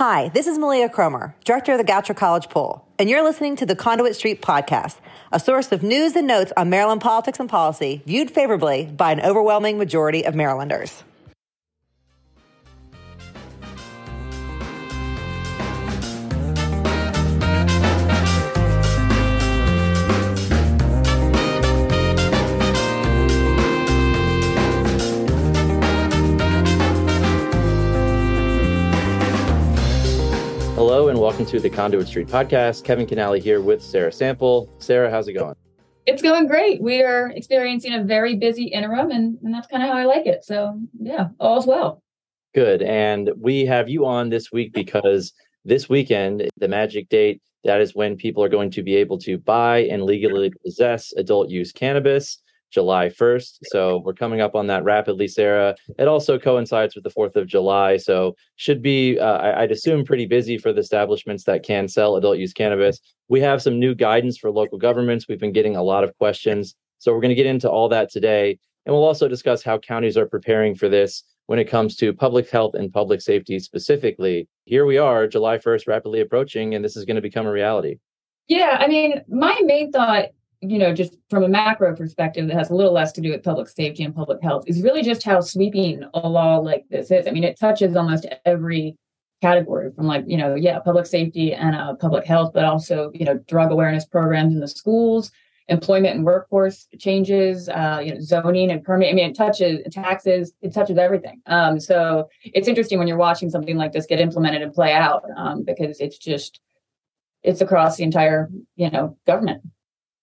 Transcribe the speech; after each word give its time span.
Hi, 0.00 0.30
this 0.30 0.46
is 0.46 0.56
Mileah 0.56 0.90
Kromer, 0.90 1.34
Director 1.44 1.72
of 1.72 1.78
the 1.78 1.84
Goucher 1.84 2.16
College 2.16 2.48
Poll, 2.48 2.82
and 2.98 3.10
you're 3.10 3.22
listening 3.22 3.54
to 3.56 3.66
the 3.66 3.76
Conduit 3.76 4.16
Street 4.16 4.40
Podcast, 4.40 4.96
a 5.30 5.38
source 5.38 5.72
of 5.72 5.82
news 5.82 6.16
and 6.16 6.26
notes 6.26 6.54
on 6.56 6.70
Maryland 6.70 7.02
politics 7.02 7.38
and 7.38 7.50
policy 7.50 8.00
viewed 8.06 8.30
favorably 8.30 8.86
by 8.86 9.12
an 9.12 9.20
overwhelming 9.20 9.76
majority 9.76 10.24
of 10.24 10.34
Marylanders. 10.34 11.04
Hello 30.80 31.08
and 31.08 31.20
welcome 31.20 31.44
to 31.44 31.60
the 31.60 31.68
Conduit 31.68 32.08
Street 32.08 32.26
podcast. 32.26 32.84
Kevin 32.84 33.06
Kinnally 33.06 33.38
here 33.38 33.60
with 33.60 33.82
Sarah 33.82 34.10
Sample. 34.10 34.66
Sarah, 34.78 35.10
how's 35.10 35.28
it 35.28 35.34
going? 35.34 35.54
It's 36.06 36.22
going 36.22 36.46
great. 36.46 36.80
We 36.80 37.02
are 37.02 37.28
experiencing 37.32 37.92
a 37.92 38.02
very 38.02 38.34
busy 38.36 38.64
interim, 38.64 39.10
and, 39.10 39.36
and 39.42 39.52
that's 39.52 39.66
kind 39.66 39.82
of 39.82 39.90
how 39.90 39.96
I 39.96 40.06
like 40.06 40.24
it. 40.24 40.42
So, 40.42 40.80
yeah, 40.98 41.28
all's 41.38 41.66
well. 41.66 42.02
Good. 42.54 42.80
And 42.80 43.30
we 43.36 43.66
have 43.66 43.90
you 43.90 44.06
on 44.06 44.30
this 44.30 44.52
week 44.52 44.72
because 44.72 45.34
this 45.66 45.90
weekend, 45.90 46.48
the 46.56 46.68
magic 46.68 47.10
date, 47.10 47.42
that 47.64 47.82
is 47.82 47.94
when 47.94 48.16
people 48.16 48.42
are 48.42 48.48
going 48.48 48.70
to 48.70 48.82
be 48.82 48.96
able 48.96 49.18
to 49.18 49.36
buy 49.36 49.80
and 49.80 50.04
legally 50.04 50.50
possess 50.64 51.12
adult 51.12 51.50
use 51.50 51.72
cannabis. 51.72 52.38
July 52.70 53.08
1st. 53.08 53.58
So 53.64 54.02
we're 54.04 54.14
coming 54.14 54.40
up 54.40 54.54
on 54.54 54.66
that 54.68 54.84
rapidly, 54.84 55.28
Sarah. 55.28 55.74
It 55.98 56.08
also 56.08 56.38
coincides 56.38 56.94
with 56.94 57.04
the 57.04 57.10
4th 57.10 57.36
of 57.36 57.46
July. 57.46 57.96
So 57.96 58.36
should 58.56 58.82
be, 58.82 59.18
uh, 59.18 59.58
I'd 59.58 59.72
assume, 59.72 60.04
pretty 60.04 60.26
busy 60.26 60.58
for 60.58 60.72
the 60.72 60.80
establishments 60.80 61.44
that 61.44 61.64
can 61.64 61.88
sell 61.88 62.16
adult 62.16 62.38
use 62.38 62.52
cannabis. 62.52 63.00
We 63.28 63.40
have 63.40 63.62
some 63.62 63.78
new 63.78 63.94
guidance 63.94 64.38
for 64.38 64.50
local 64.50 64.78
governments. 64.78 65.26
We've 65.28 65.40
been 65.40 65.52
getting 65.52 65.76
a 65.76 65.82
lot 65.82 66.04
of 66.04 66.16
questions. 66.18 66.74
So 66.98 67.12
we're 67.12 67.20
going 67.20 67.30
to 67.30 67.34
get 67.34 67.46
into 67.46 67.70
all 67.70 67.88
that 67.88 68.10
today. 68.10 68.58
And 68.86 68.94
we'll 68.94 69.04
also 69.04 69.28
discuss 69.28 69.62
how 69.62 69.78
counties 69.78 70.16
are 70.16 70.26
preparing 70.26 70.74
for 70.74 70.88
this 70.88 71.22
when 71.46 71.58
it 71.58 71.64
comes 71.64 71.96
to 71.96 72.12
public 72.12 72.48
health 72.48 72.74
and 72.74 72.92
public 72.92 73.20
safety 73.20 73.58
specifically. 73.58 74.48
Here 74.64 74.86
we 74.86 74.98
are, 74.98 75.26
July 75.26 75.58
1st, 75.58 75.88
rapidly 75.88 76.20
approaching, 76.20 76.74
and 76.74 76.84
this 76.84 76.96
is 76.96 77.04
going 77.04 77.16
to 77.16 77.22
become 77.22 77.46
a 77.46 77.52
reality. 77.52 77.96
Yeah, 78.46 78.76
I 78.78 78.86
mean, 78.86 79.22
my 79.28 79.60
main 79.64 79.92
thought 79.92 80.26
you 80.62 80.78
know, 80.78 80.92
just 80.92 81.16
from 81.30 81.42
a 81.42 81.48
macro 81.48 81.96
perspective 81.96 82.46
that 82.46 82.56
has 82.56 82.70
a 82.70 82.74
little 82.74 82.92
less 82.92 83.12
to 83.12 83.20
do 83.20 83.30
with 83.30 83.42
public 83.42 83.68
safety 83.68 84.02
and 84.02 84.14
public 84.14 84.42
health 84.42 84.64
is 84.66 84.82
really 84.82 85.02
just 85.02 85.22
how 85.22 85.40
sweeping 85.40 86.04
a 86.12 86.28
law 86.28 86.58
like 86.58 86.84
this 86.90 87.10
is. 87.10 87.26
I 87.26 87.30
mean, 87.30 87.44
it 87.44 87.58
touches 87.58 87.96
almost 87.96 88.26
every 88.44 88.96
category 89.40 89.90
from 89.90 90.06
like, 90.06 90.24
you 90.26 90.36
know, 90.36 90.54
yeah, 90.54 90.78
public 90.80 91.06
safety 91.06 91.54
and 91.54 91.74
uh, 91.74 91.94
public 91.94 92.26
health, 92.26 92.52
but 92.52 92.66
also, 92.66 93.10
you 93.14 93.24
know, 93.24 93.38
drug 93.48 93.70
awareness 93.70 94.04
programs 94.04 94.52
in 94.52 94.60
the 94.60 94.68
schools, 94.68 95.32
employment 95.68 96.16
and 96.16 96.26
workforce 96.26 96.86
changes, 96.98 97.70
uh, 97.70 98.02
you 98.04 98.12
know, 98.12 98.20
zoning 98.20 98.70
and 98.70 98.84
permit. 98.84 99.08
I 99.08 99.14
mean, 99.14 99.30
it 99.30 99.36
touches 99.36 99.80
taxes, 99.90 100.52
it 100.60 100.74
touches 100.74 100.98
everything. 100.98 101.40
Um, 101.46 101.80
so 101.80 102.28
it's 102.44 102.68
interesting 102.68 102.98
when 102.98 103.08
you're 103.08 103.16
watching 103.16 103.48
something 103.48 103.78
like 103.78 103.92
this 103.92 104.04
get 104.04 104.20
implemented 104.20 104.60
and 104.60 104.74
play 104.74 104.92
out 104.92 105.24
um, 105.38 105.64
because 105.64 106.00
it's 106.00 106.18
just, 106.18 106.60
it's 107.42 107.62
across 107.62 107.96
the 107.96 108.04
entire, 108.04 108.50
you 108.76 108.90
know, 108.90 109.16
government 109.26 109.62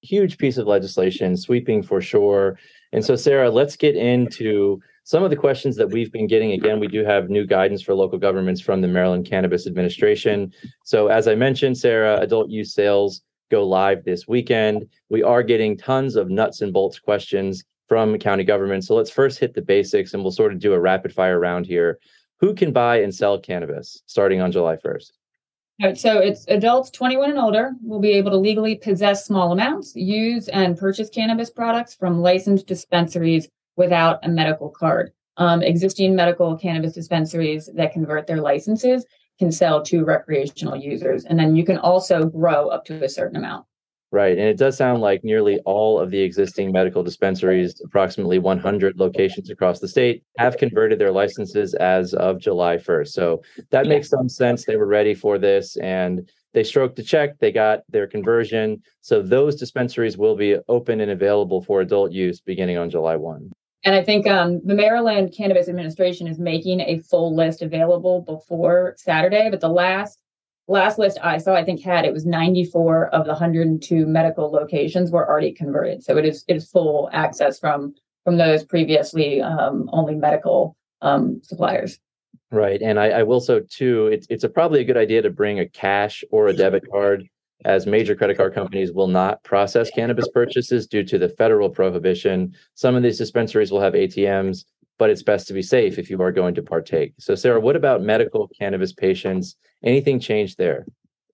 huge 0.02 0.38
piece 0.38 0.58
of 0.58 0.68
legislation, 0.68 1.36
sweeping 1.38 1.84
for 1.84 2.02
sure. 2.02 2.58
And 2.92 3.04
so, 3.04 3.16
Sarah, 3.16 3.50
let's 3.50 3.76
get 3.76 3.96
into 3.96 4.80
some 5.04 5.24
of 5.24 5.30
the 5.30 5.36
questions 5.36 5.76
that 5.78 5.90
we've 5.90 6.12
been 6.12 6.28
getting. 6.28 6.52
Again, 6.52 6.80
we 6.80 6.88
do 6.88 7.04
have 7.04 7.30
new 7.30 7.46
guidance 7.46 7.82
for 7.82 7.94
local 7.94 8.18
governments 8.18 8.62
from 8.62 8.82
the 8.82 8.88
Maryland 8.88 9.26
Cannabis 9.26 9.68
Administration. 9.68 10.54
So, 10.84 11.08
as 11.08 11.28
I 11.28 11.36
mentioned, 11.36 11.78
Sarah, 11.78 12.20
adult 12.20 12.50
use 12.50 12.74
sales 12.74 13.22
go 13.50 13.66
live 13.66 14.04
this 14.04 14.28
weekend. 14.28 14.88
We 15.10 15.24
are 15.24 15.44
getting 15.44 15.78
tons 15.78 16.16
of 16.16 16.30
nuts 16.30 16.62
and 16.62 16.74
bolts 16.74 17.00
questions 17.00 17.64
from 17.88 18.18
county 18.18 18.44
government. 18.44 18.84
So, 18.84 18.96
let's 18.96 19.12
first 19.12 19.40
hit 19.40 19.54
the 19.54 19.62
basics 19.62 20.14
and 20.14 20.24
we'll 20.24 20.32
sort 20.32 20.54
of 20.54 20.60
do 20.60 20.74
a 20.74 20.80
rapid 20.80 21.14
fire 21.14 21.40
round 21.40 21.66
here. 21.66 22.00
Who 22.40 22.54
can 22.54 22.72
buy 22.72 23.02
and 23.02 23.14
sell 23.14 23.40
cannabis 23.40 24.04
starting 24.06 24.42
on 24.42 24.52
July 24.52 24.76
1st? 24.76 25.12
So 25.94 26.18
it's 26.18 26.48
adults 26.48 26.90
21 26.90 27.32
and 27.32 27.40
older 27.40 27.72
will 27.84 28.00
be 28.00 28.12
able 28.12 28.32
to 28.32 28.38
legally 28.38 28.76
possess 28.76 29.26
small 29.26 29.52
amounts, 29.52 29.96
use 29.96 30.48
and 30.50 30.78
purchase 30.78 31.10
cannabis 31.10 31.52
products 31.52 31.94
from 31.94 32.22
licensed 32.22 32.66
dispensaries 32.66 33.48
without 33.76 34.20
a 34.24 34.30
medical 34.30 34.70
card. 34.70 35.12
Um, 35.38 35.62
existing 35.62 36.16
medical 36.16 36.58
cannabis 36.58 36.94
dispensaries 36.94 37.70
that 37.76 37.94
convert 37.94 38.26
their 38.26 38.42
licenses 38.42 39.06
can 39.38 39.52
sell 39.52 39.84
to 39.84 40.04
recreational 40.04 40.76
users. 40.76 41.26
And 41.26 41.38
then 41.38 41.56
you 41.56 41.64
can 41.64 41.78
also 41.78 42.26
grow 42.26 42.70
up 42.70 42.86
to 42.86 43.04
a 43.04 43.10
certain 43.10 43.38
amount. 43.38 43.68
Right. 44.10 44.38
And 44.38 44.48
it 44.48 44.58
does 44.58 44.78
sound 44.78 45.02
like 45.02 45.26
nearly 45.26 45.60
all 45.66 46.00
of 46.00 46.12
the 46.12 46.22
existing 46.22 46.72
medical 46.72 47.04
dispensaries, 47.04 47.82
approximately 47.84 48.40
100 48.40 48.98
locations 48.98 49.50
across 49.50 49.80
the 49.80 49.88
state, 49.88 50.24
have 50.38 50.58
converted 50.58 50.98
their 50.98 51.12
licenses 51.12 51.74
as 51.74 52.14
of 52.14 52.40
July 52.40 52.78
1st. 52.78 53.10
So 53.10 53.42
that 53.72 53.86
makes 53.86 54.08
some 54.08 54.30
sense. 54.30 54.64
They 54.64 54.78
were 54.78 54.88
ready 54.88 55.14
for 55.14 55.38
this 55.38 55.76
and 55.78 56.30
they 56.54 56.64
stroked 56.64 56.96
the 56.96 57.04
check, 57.04 57.38
they 57.40 57.52
got 57.52 57.82
their 57.90 58.08
conversion. 58.08 58.82
So 59.02 59.22
those 59.22 59.56
dispensaries 59.58 60.18
will 60.18 60.36
be 60.36 60.58
open 60.70 61.02
and 61.02 61.12
available 61.12 61.62
for 61.62 61.82
adult 61.82 62.14
use 62.14 62.40
beginning 62.40 62.78
on 62.78 62.90
July 62.90 63.18
1. 63.18 63.52
And 63.84 63.94
I 63.94 64.04
think 64.04 64.26
um, 64.28 64.62
the 64.66 64.74
Maryland 64.74 65.34
Cannabis 65.36 65.70
Administration 65.70 66.28
is 66.28 66.40
making 66.40 66.80
a 66.82 67.00
full 67.00 67.36
list 67.36 67.62
available 67.62 68.22
before 68.22 68.96
Saturday, 68.98 69.50
but 69.50 69.60
the 69.60 69.70
last 69.70 70.20
last 70.68 71.00
list 71.00 71.18
I 71.24 71.38
saw, 71.38 71.56
I 71.56 71.64
think 71.64 71.82
had 71.82 72.06
it 72.06 72.14
was 72.14 72.26
94 72.26 73.08
of 73.08 73.26
the 73.26 73.32
102 73.32 74.06
medical 74.06 74.52
locations 74.52 75.12
were 75.12 75.28
already 75.28 75.52
converted. 75.52 76.04
So 76.04 76.18
it 76.18 76.26
is 76.26 76.44
it 76.48 76.56
is 76.56 76.70
full 76.70 77.10
access 77.14 77.60
from 77.60 77.96
from 78.24 78.38
those 78.38 78.64
previously 78.64 79.42
um, 79.42 79.90
only 79.94 80.16
medical 80.16 80.76
um, 81.02 81.42
suppliers. 81.44 82.00
Right, 82.52 82.82
and 82.82 83.00
I, 83.00 83.10
I 83.10 83.24
will 83.24 83.42
so 83.42 83.62
too. 83.62 84.08
It's 84.08 84.28
it's 84.30 84.44
a 84.44 84.50
probably 84.50 84.82
a 84.82 84.86
good 84.86 84.98
idea 84.98 85.22
to 85.22 85.30
bring 85.30 85.60
a 85.60 85.68
cash 85.68 86.24
or 86.32 86.48
a 86.48 86.54
debit 86.54 86.90
card, 86.90 87.28
as 87.66 87.86
major 87.86 88.16
credit 88.16 88.38
card 88.38 88.54
companies 88.54 88.94
will 88.94 89.08
not 89.08 89.44
process 89.44 89.90
cannabis 89.90 90.28
purchases 90.30 90.88
due 90.88 91.04
to 91.04 91.18
the 91.18 91.30
federal 91.30 91.70
prohibition. 91.70 92.54
Some 92.76 92.96
of 92.96 93.04
these 93.04 93.18
dispensaries 93.18 93.72
will 93.72 93.82
have 93.82 93.94
ATMs 93.94 94.64
but 94.98 95.10
it's 95.10 95.24
best 95.24 95.48
to 95.48 95.54
be 95.54 95.62
safe 95.62 96.00
if 96.00 96.10
you 96.10 96.22
are 96.22 96.32
going 96.32 96.56
to 96.56 96.62
partake. 96.62 97.14
So, 97.20 97.36
Sarah, 97.36 97.60
what 97.60 97.76
about 97.76 98.02
medical 98.02 98.48
cannabis 98.48 98.94
patients? 98.94 99.56
Anything 99.84 100.20
changed 100.20 100.58
there? 100.58 100.86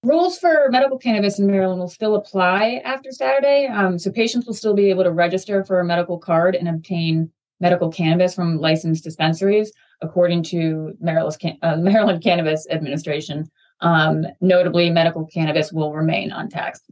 Rules 0.03 0.37
for 0.37 0.67
medical 0.69 0.97
cannabis 0.97 1.39
in 1.39 1.47
Maryland 1.47 1.79
will 1.79 1.87
still 1.87 2.15
apply 2.15 2.81
after 2.83 3.11
Saturday. 3.11 3.67
Um, 3.67 3.97
so, 3.97 4.11
patients 4.11 4.45
will 4.45 4.53
still 4.53 4.73
be 4.73 4.89
able 4.89 5.03
to 5.03 5.11
register 5.11 5.63
for 5.63 5.79
a 5.79 5.85
medical 5.85 6.17
card 6.17 6.55
and 6.55 6.67
obtain 6.67 7.31
medical 7.59 7.89
cannabis 7.89 8.35
from 8.35 8.57
licensed 8.57 9.03
dispensaries, 9.03 9.71
according 10.01 10.43
to 10.43 10.93
Maryland's, 10.99 11.37
uh, 11.61 11.75
Maryland 11.79 12.21
Cannabis 12.21 12.67
Administration. 12.69 13.49
Um, 13.79 14.25
notably, 14.41 14.89
medical 14.89 15.25
cannabis 15.25 15.71
will 15.71 15.93
remain 15.93 16.31
untaxed. 16.31 16.83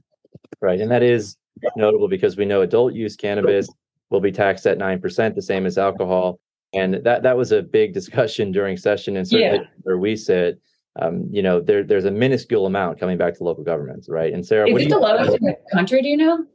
Right. 0.61 0.79
And 0.79 0.91
that 0.91 1.03
is 1.03 1.37
notable 1.75 2.07
because 2.07 2.37
we 2.37 2.45
know 2.45 2.61
adult 2.61 2.93
use 2.93 3.15
cannabis 3.15 3.67
will 4.09 4.19
be 4.19 4.31
taxed 4.31 4.65
at 4.65 4.77
9%, 4.77 5.35
the 5.35 5.41
same 5.41 5.65
as 5.65 5.77
alcohol 5.77 6.39
and 6.73 6.95
that 7.03 7.23
that 7.23 7.37
was 7.37 7.51
a 7.51 7.61
big 7.61 7.93
discussion 7.93 8.51
during 8.51 8.77
session 8.77 9.17
and 9.17 9.27
certainly 9.27 9.59
yeah. 9.59 9.69
where 9.83 9.97
we 9.97 10.15
sit 10.15 10.59
um, 10.99 11.27
you 11.31 11.41
know 11.41 11.59
there 11.59 11.83
there's 11.83 12.05
a 12.05 12.11
minuscule 12.11 12.65
amount 12.65 12.99
coming 12.99 13.17
back 13.17 13.35
to 13.37 13.43
local 13.43 13.63
governments 13.63 14.07
right? 14.09 14.33
And 14.33 14.45
sarah 14.45 14.69
is 14.69 14.85
it 14.85 14.89
the 14.89 14.97
lowest 14.97 15.37
in 15.37 15.45
the 15.45 15.55
country 15.71 16.01
do 16.01 16.07
you 16.07 16.17
know? 16.17 16.45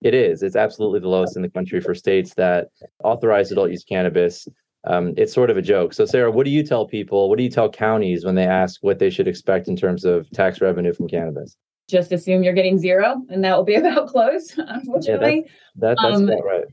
It 0.00 0.14
is. 0.14 0.44
It's 0.44 0.54
absolutely 0.54 1.00
the 1.00 1.08
lowest 1.08 1.34
in 1.34 1.42
the 1.42 1.50
country 1.50 1.80
for 1.80 1.92
states 1.92 2.34
that 2.34 2.68
authorize 3.02 3.50
adult 3.50 3.70
use 3.70 3.82
cannabis. 3.82 4.46
Um, 4.84 5.12
it's 5.16 5.32
sort 5.32 5.50
of 5.50 5.56
a 5.56 5.62
joke. 5.62 5.92
So 5.92 6.06
sarah 6.06 6.30
what 6.30 6.44
do 6.44 6.50
you 6.50 6.62
tell 6.62 6.86
people? 6.86 7.28
What 7.28 7.38
do 7.38 7.44
you 7.44 7.50
tell 7.50 7.68
counties 7.68 8.24
when 8.24 8.34
they 8.34 8.46
ask 8.46 8.82
what 8.82 8.98
they 8.98 9.10
should 9.10 9.28
expect 9.28 9.68
in 9.68 9.76
terms 9.76 10.04
of 10.04 10.30
tax 10.30 10.60
revenue 10.60 10.92
from 10.92 11.08
cannabis? 11.08 11.56
Just 11.88 12.12
assume 12.12 12.42
you're 12.42 12.52
getting 12.52 12.78
zero 12.78 13.22
and 13.30 13.42
that 13.42 13.56
will 13.56 13.64
be 13.64 13.74
about 13.82 14.08
close 14.08 14.54
unfortunately 14.56 15.44
yeah, 15.46 15.52
that, 15.76 15.96
that, 15.96 15.98
that's 16.02 16.16
um, 16.16 16.28
right 16.28 16.64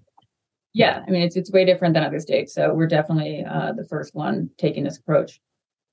yeah, 0.76 1.04
I 1.08 1.10
mean 1.10 1.22
it's 1.22 1.38
it's 1.38 1.54
way 1.54 1.64
different 1.64 1.94
than 1.94 2.04
other 2.04 2.20
states. 2.20 2.54
So 2.54 2.74
we're 2.74 2.86
definitely 2.86 3.46
uh, 3.50 3.72
the 3.72 3.86
first 3.86 4.14
one 4.14 4.50
taking 4.58 4.84
this 4.84 4.98
approach. 4.98 5.40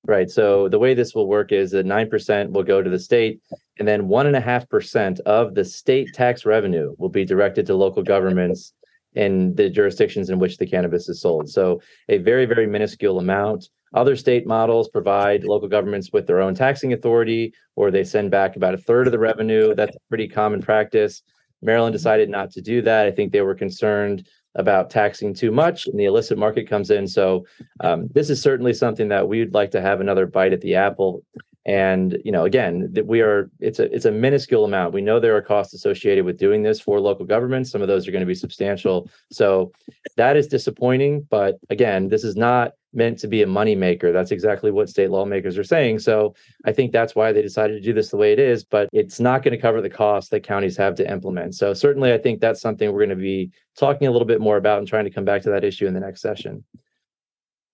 Right. 0.05 0.29
So 0.29 0.69
the 0.69 0.81
way 0.81 0.93
this 0.93 1.15
will 1.15 1.29
work 1.29 1.53
is 1.53 1.71
that 1.71 1.87
nine 1.87 2.11
percent 2.11 2.51
will 2.51 2.65
go 2.65 2.83
to 2.83 2.91
the 2.91 2.99
state, 2.99 3.41
and 3.79 3.87
then 3.87 4.09
one 4.09 4.27
and 4.27 4.35
a 4.35 4.41
half 4.41 4.69
percent 4.69 5.21
of 5.21 5.55
the 5.55 5.65
state 5.65 6.13
tax 6.15 6.45
revenue 6.45 6.97
will 6.99 7.09
be 7.09 7.25
directed 7.25 7.65
to 7.67 7.77
local 7.77 8.03
governments 8.03 8.73
in 9.15 9.55
the 9.55 9.71
jurisdictions 9.71 10.31
in 10.31 10.41
which 10.41 10.57
the 10.57 10.67
cannabis 10.67 11.09
is 11.09 11.21
sold. 11.21 11.49
So 11.49 11.81
a 12.09 12.19
very 12.19 12.45
very 12.45 12.67
minuscule 12.67 13.21
amount. 13.21 13.69
Other 13.95 14.17
state 14.17 14.49
models 14.49 14.89
provide 14.89 15.45
local 15.45 15.69
governments 15.69 16.11
with 16.13 16.27
their 16.27 16.41
own 16.41 16.57
taxing 16.57 16.93
authority, 16.93 17.55
or 17.77 17.93
they 17.93 18.03
send 18.03 18.33
back 18.33 18.57
about 18.57 18.75
a 18.75 18.79
third 18.79 19.07
of 19.07 19.13
the 19.13 19.19
revenue. 19.21 19.77
That's 19.77 19.97
pretty 20.09 20.27
common 20.27 20.61
practice. 20.61 21.23
Maryland 21.65 21.93
decided 21.93 22.29
not 22.29 22.51
to 22.51 22.61
do 22.61 22.83
that. 22.83 23.07
I 23.07 23.13
think 23.13 23.31
they 23.31 23.43
were 23.43 23.55
concerned 23.55 24.27
about 24.55 24.91
taxing 24.91 25.35
too 25.35 25.51
much 25.51 25.87
and 25.87 25.99
the 25.99 26.05
illicit 26.05 26.39
market 26.39 26.69
comes 26.69 26.91
in. 26.91 27.07
So 27.07 27.47
um, 27.81 28.09
this 28.13 28.31
is 28.31 28.41
certainly 28.43 28.75
something 28.75 29.09
that 29.09 29.29
we'd 29.29 29.55
like 29.55 29.71
to 29.73 29.81
have 29.81 30.01
another 30.01 30.27
bite 30.27 30.53
at 30.53 30.61
the 30.61 30.75
apple. 30.75 31.23
And 31.65 32.19
you 32.25 32.33
know, 32.33 32.45
again, 32.45 32.89
that 32.93 33.07
we 33.07 33.21
are 33.21 33.49
it's 33.61 33.79
a 33.79 33.85
it's 33.95 34.05
a 34.05 34.11
minuscule 34.11 34.65
amount. 34.65 34.95
We 34.95 35.01
know 35.01 35.21
there 35.21 35.37
are 35.37 35.43
costs 35.43 35.75
associated 35.75 36.25
with 36.25 36.37
doing 36.37 36.63
this 36.63 36.81
for 36.81 37.01
local 37.01 37.25
governments. 37.25 37.71
Some 37.71 37.83
of 37.83 37.89
those 37.89 38.09
are 38.09 38.11
going 38.11 38.21
to 38.21 38.27
be 38.27 38.35
substantial. 38.35 39.09
So 39.31 39.71
that 40.17 40.37
is 40.37 40.49
disappointing. 40.49 41.27
But 41.31 41.59
again, 41.71 42.09
this 42.09 42.25
is 42.25 42.35
not 42.35 42.73
meant 42.95 43.19
to 43.19 43.29
be 43.29 43.43
a 43.43 43.47
moneymaker. 43.47 44.13
That's 44.13 44.31
exactly 44.31 44.71
what 44.71 44.89
state 44.89 45.11
lawmakers 45.11 45.57
are 45.59 45.65
saying. 45.65 46.01
So 46.01 46.35
I 46.65 46.73
think 46.73 46.93
that's 46.93 47.15
why 47.15 47.33
they 47.33 47.43
decided 47.43 47.75
to 47.75 47.81
do 47.81 47.93
this 47.93 48.11
the 48.11 48.17
way 48.17 48.33
it 48.33 48.39
is, 48.39 48.65
but 48.65 48.89
it's 48.93 49.21
not 49.21 49.43
going 49.43 49.53
to 49.53 49.61
cover 49.61 49.81
the 49.81 49.91
costs 49.91 50.31
that 50.31 50.43
counties 50.43 50.77
have 50.77 50.95
to 50.97 51.11
implement. 51.11 51.55
So 51.55 51.73
certainly 51.75 52.13
I 52.13 52.19
think 52.19 52.41
that's 52.41 52.61
something 52.61 52.91
we're 52.93 53.07
going 53.07 53.11
to 53.11 53.17
be 53.17 53.51
talking 53.77 54.09
a 54.09 54.11
little 54.11 54.27
bit 54.27 54.41
more 54.41 54.57
about 54.57 54.79
and 54.79 54.89
trying 54.89 55.05
to 55.05 55.11
come 55.11 55.25
back 55.25 55.43
to 55.43 55.51
that 55.51 55.65
issue 55.65 55.87
in 55.87 55.95
the 55.95 56.01
next 56.01 56.21
session. 56.21 56.65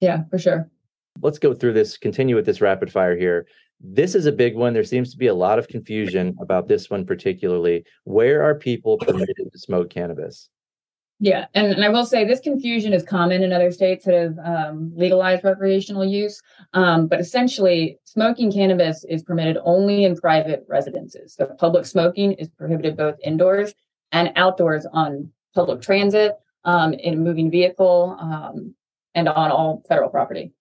Yeah, 0.00 0.24
for 0.30 0.38
sure. 0.38 0.70
Let's 1.20 1.38
go 1.38 1.52
through 1.52 1.72
this, 1.72 1.98
continue 1.98 2.36
with 2.36 2.46
this 2.46 2.60
rapid 2.60 2.92
fire 2.92 3.16
here. 3.16 3.46
This 3.80 4.14
is 4.14 4.26
a 4.26 4.32
big 4.32 4.56
one. 4.56 4.72
There 4.72 4.84
seems 4.84 5.10
to 5.12 5.18
be 5.18 5.28
a 5.28 5.34
lot 5.34 5.58
of 5.58 5.68
confusion 5.68 6.36
about 6.40 6.68
this 6.68 6.90
one 6.90 7.04
particularly. 7.04 7.84
Where 8.04 8.42
are 8.42 8.54
people 8.54 8.98
permitted 8.98 9.36
to 9.36 9.58
smoke 9.58 9.90
cannabis? 9.90 10.48
Yeah, 11.20 11.46
and, 11.54 11.72
and 11.72 11.84
I 11.84 11.88
will 11.88 12.06
say 12.06 12.24
this 12.24 12.38
confusion 12.38 12.92
is 12.92 13.02
common 13.02 13.42
in 13.42 13.52
other 13.52 13.72
states 13.72 14.04
that 14.04 14.14
have 14.14 14.38
um, 14.38 14.92
legalized 14.94 15.42
recreational 15.42 16.04
use. 16.04 16.40
Um, 16.74 17.08
but 17.08 17.18
essentially, 17.18 17.98
smoking 18.04 18.52
cannabis 18.52 19.04
is 19.04 19.24
permitted 19.24 19.58
only 19.64 20.04
in 20.04 20.16
private 20.16 20.64
residences. 20.68 21.34
So 21.34 21.46
public 21.58 21.86
smoking 21.86 22.32
is 22.34 22.48
prohibited 22.48 22.96
both 22.96 23.16
indoors 23.24 23.74
and 24.12 24.32
outdoors 24.36 24.86
on 24.92 25.30
public 25.54 25.82
transit, 25.82 26.36
um, 26.64 26.92
in 26.94 27.14
a 27.14 27.16
moving 27.16 27.50
vehicle, 27.50 28.16
um, 28.20 28.74
and 29.16 29.28
on 29.28 29.50
all 29.50 29.82
federal 29.88 30.10
property. 30.10 30.52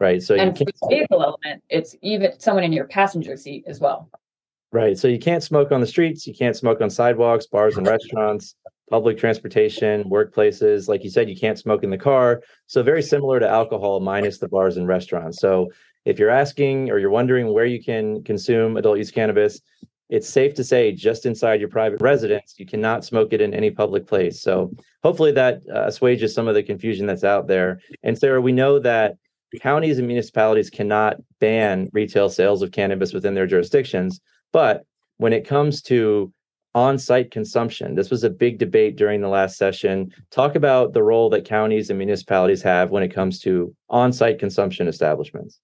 Right. 0.00 0.20
So 0.20 0.34
and 0.34 0.58
for 0.58 0.64
the 0.64 0.72
vehicle 0.90 1.22
element, 1.22 1.62
it's 1.68 1.94
even 2.02 2.38
someone 2.40 2.64
in 2.64 2.72
your 2.72 2.86
passenger 2.86 3.36
seat 3.36 3.64
as 3.68 3.78
well. 3.78 4.10
Right. 4.72 4.98
So 4.98 5.06
you 5.06 5.20
can't 5.20 5.44
smoke 5.44 5.70
on 5.70 5.80
the 5.80 5.86
streets. 5.86 6.26
You 6.26 6.34
can't 6.34 6.56
smoke 6.56 6.80
on 6.80 6.90
sidewalks, 6.90 7.46
bars, 7.46 7.76
and 7.76 7.86
restaurants, 7.86 8.56
public 8.88 9.18
transportation, 9.18 10.04
workplaces. 10.04 10.88
Like 10.88 11.02
you 11.04 11.10
said, 11.10 11.28
you 11.28 11.36
can't 11.36 11.58
smoke 11.58 11.82
in 11.82 11.90
the 11.90 11.98
car. 11.98 12.42
So 12.66 12.82
very 12.82 13.02
similar 13.02 13.40
to 13.40 13.48
alcohol, 13.48 14.00
minus 14.00 14.38
the 14.38 14.48
bars 14.48 14.76
and 14.76 14.86
restaurants. 14.86 15.40
So 15.40 15.70
if 16.04 16.18
you're 16.18 16.30
asking 16.30 16.90
or 16.90 16.98
you're 16.98 17.10
wondering 17.10 17.52
where 17.52 17.64
you 17.66 17.82
can 17.82 18.22
consume 18.22 18.76
adult 18.76 18.98
use 18.98 19.10
cannabis, 19.10 19.60
it's 20.08 20.28
safe 20.28 20.54
to 20.54 20.62
say 20.62 20.92
just 20.92 21.26
inside 21.26 21.58
your 21.58 21.68
private 21.68 22.00
residence, 22.00 22.54
you 22.58 22.66
cannot 22.66 23.04
smoke 23.04 23.32
it 23.32 23.40
in 23.40 23.52
any 23.52 23.72
public 23.72 24.06
place. 24.06 24.40
So 24.40 24.72
hopefully 25.02 25.32
that 25.32 25.62
uh, 25.68 25.86
assuages 25.86 26.32
some 26.32 26.46
of 26.46 26.54
the 26.54 26.62
confusion 26.62 27.06
that's 27.06 27.24
out 27.24 27.48
there. 27.48 27.80
And 28.04 28.16
Sarah, 28.16 28.40
we 28.40 28.52
know 28.52 28.78
that 28.78 29.16
counties 29.60 29.98
and 29.98 30.06
municipalities 30.06 30.70
cannot 30.70 31.16
ban 31.40 31.88
retail 31.92 32.28
sales 32.28 32.62
of 32.62 32.70
cannabis 32.70 33.12
within 33.12 33.34
their 33.34 33.46
jurisdictions. 33.48 34.20
But 34.52 34.84
when 35.16 35.32
it 35.32 35.46
comes 35.46 35.82
to 35.82 36.32
on 36.76 36.98
site 36.98 37.30
consumption, 37.30 37.94
this 37.94 38.10
was 38.10 38.22
a 38.22 38.28
big 38.28 38.58
debate 38.58 38.96
during 38.96 39.22
the 39.22 39.28
last 39.28 39.56
session. 39.56 40.12
Talk 40.30 40.54
about 40.54 40.92
the 40.92 41.02
role 41.02 41.30
that 41.30 41.46
counties 41.46 41.88
and 41.88 41.98
municipalities 41.98 42.60
have 42.62 42.90
when 42.90 43.02
it 43.02 43.14
comes 43.14 43.40
to 43.40 43.74
on 43.88 44.12
site 44.12 44.38
consumption 44.38 44.86
establishments. 44.86 45.58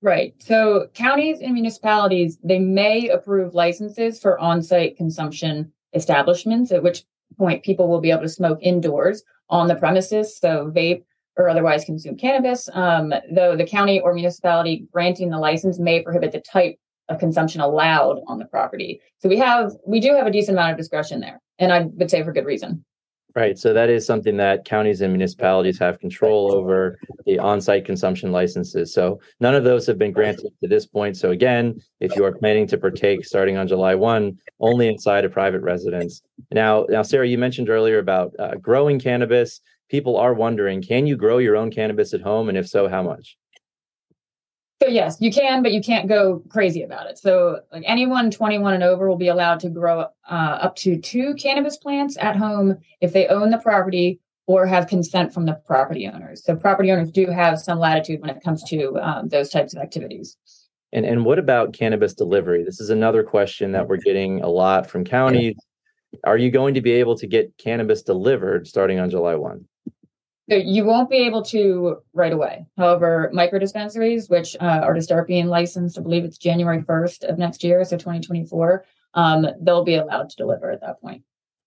Right. 0.00 0.34
So 0.38 0.86
counties 0.94 1.40
and 1.42 1.52
municipalities, 1.52 2.38
they 2.42 2.58
may 2.58 3.10
approve 3.10 3.52
licenses 3.52 4.20
for 4.20 4.38
on 4.38 4.62
site 4.62 4.96
consumption 4.96 5.70
establishments, 5.92 6.72
at 6.72 6.82
which 6.82 7.04
point 7.36 7.62
people 7.62 7.86
will 7.86 8.00
be 8.00 8.10
able 8.10 8.22
to 8.22 8.28
smoke 8.30 8.58
indoors 8.62 9.22
on 9.50 9.68
the 9.68 9.76
premises. 9.76 10.38
So 10.38 10.72
vape 10.74 11.04
or 11.36 11.50
otherwise 11.50 11.84
consume 11.84 12.16
cannabis, 12.16 12.70
um, 12.72 13.12
though 13.30 13.54
the 13.54 13.66
county 13.66 14.00
or 14.00 14.14
municipality 14.14 14.86
granting 14.90 15.28
the 15.28 15.38
license 15.38 15.78
may 15.78 16.02
prohibit 16.02 16.32
the 16.32 16.40
type 16.40 16.78
of 17.08 17.18
consumption 17.18 17.60
allowed 17.60 18.20
on 18.26 18.38
the 18.38 18.44
property. 18.46 19.00
So 19.18 19.28
we 19.28 19.38
have 19.38 19.72
we 19.86 20.00
do 20.00 20.14
have 20.14 20.26
a 20.26 20.30
decent 20.30 20.56
amount 20.56 20.72
of 20.72 20.78
discretion 20.78 21.20
there, 21.20 21.40
and 21.58 21.72
I 21.72 21.82
would 21.82 22.10
say 22.10 22.22
for 22.22 22.32
good 22.32 22.46
reason. 22.46 22.84
Right. 23.36 23.58
So 23.58 23.72
that 23.72 23.88
is 23.88 24.06
something 24.06 24.36
that 24.38 24.64
counties 24.64 25.00
and 25.00 25.12
municipalities 25.12 25.78
have 25.78 26.00
control 26.00 26.50
over 26.50 26.98
the 27.24 27.38
on-site 27.38 27.84
consumption 27.84 28.32
licenses. 28.32 28.92
So 28.92 29.20
none 29.38 29.54
of 29.54 29.64
those 29.64 29.86
have 29.86 29.98
been 29.98 30.12
granted 30.12 30.50
to 30.60 30.68
this 30.68 30.86
point. 30.86 31.16
So 31.16 31.30
again, 31.30 31.78
if 32.00 32.16
you 32.16 32.24
are 32.24 32.32
planning 32.32 32.66
to 32.68 32.78
partake 32.78 33.24
starting 33.24 33.56
on 33.56 33.68
July 33.68 33.94
1, 33.94 34.36
only 34.60 34.88
inside 34.88 35.24
a 35.24 35.28
private 35.28 35.60
residence. 35.60 36.22
Now, 36.50 36.86
now 36.88 37.02
Sarah, 37.02 37.28
you 37.28 37.38
mentioned 37.38 37.68
earlier 37.68 37.98
about 37.98 38.32
uh, 38.40 38.56
growing 38.56 38.98
cannabis 38.98 39.60
people 39.88 40.16
are 40.16 40.34
wondering 40.34 40.82
can 40.82 41.06
you 41.06 41.16
grow 41.16 41.38
your 41.38 41.56
own 41.56 41.70
cannabis 41.70 42.14
at 42.14 42.20
home? 42.20 42.48
And 42.48 42.58
if 42.58 42.68
so, 42.68 42.88
how 42.88 43.02
much? 43.02 43.36
Yes, 44.88 45.16
you 45.20 45.30
can, 45.30 45.62
but 45.62 45.72
you 45.72 45.80
can't 45.80 46.08
go 46.08 46.42
crazy 46.48 46.82
about 46.82 47.08
it. 47.08 47.18
So 47.18 47.60
like 47.72 47.84
anyone 47.86 48.30
21 48.30 48.74
and 48.74 48.82
over 48.82 49.08
will 49.08 49.16
be 49.16 49.28
allowed 49.28 49.60
to 49.60 49.68
grow 49.68 50.06
uh, 50.28 50.32
up 50.32 50.76
to 50.76 50.98
two 51.00 51.34
cannabis 51.34 51.76
plants 51.76 52.16
at 52.18 52.36
home 52.36 52.78
if 53.00 53.12
they 53.12 53.26
own 53.28 53.50
the 53.50 53.58
property 53.58 54.20
or 54.46 54.66
have 54.66 54.86
consent 54.86 55.32
from 55.32 55.44
the 55.44 55.54
property 55.66 56.06
owners. 56.06 56.42
So 56.44 56.56
property 56.56 56.90
owners 56.90 57.10
do 57.10 57.26
have 57.26 57.60
some 57.60 57.78
latitude 57.78 58.20
when 58.20 58.30
it 58.30 58.42
comes 58.42 58.64
to 58.70 58.98
um, 58.98 59.28
those 59.28 59.50
types 59.50 59.74
of 59.74 59.82
activities. 59.82 60.36
And 60.92 61.04
and 61.04 61.24
what 61.24 61.38
about 61.38 61.74
cannabis 61.74 62.14
delivery? 62.14 62.64
This 62.64 62.80
is 62.80 62.88
another 62.88 63.22
question 63.22 63.72
that 63.72 63.86
we're 63.86 63.98
getting 63.98 64.42
a 64.42 64.48
lot 64.48 64.88
from 64.88 65.04
counties. 65.04 65.54
Are 66.24 66.38
you 66.38 66.50
going 66.50 66.72
to 66.74 66.80
be 66.80 66.92
able 66.92 67.16
to 67.18 67.26
get 67.26 67.56
cannabis 67.58 68.02
delivered 68.02 68.66
starting 68.66 68.98
on 68.98 69.10
July 69.10 69.34
1? 70.48 70.66
you 70.66 70.84
won't 70.84 71.10
be 71.10 71.18
able 71.18 71.42
to 71.42 71.98
right 72.12 72.32
away. 72.32 72.66
However, 72.76 73.30
micro 73.32 73.58
dispensaries, 73.58 74.28
which 74.28 74.56
uh, 74.60 74.80
are 74.82 74.94
to 74.94 75.02
start 75.02 75.26
being 75.26 75.48
licensed, 75.48 75.98
I 75.98 76.02
believe 76.02 76.24
it's 76.24 76.38
January 76.38 76.82
1st 76.82 77.24
of 77.24 77.38
next 77.38 77.62
year, 77.62 77.84
so 77.84 77.96
2024, 77.96 78.84
um, 79.14 79.46
they'll 79.60 79.84
be 79.84 79.96
allowed 79.96 80.30
to 80.30 80.36
deliver 80.36 80.70
at 80.70 80.80
that 80.80 81.00
point. 81.00 81.22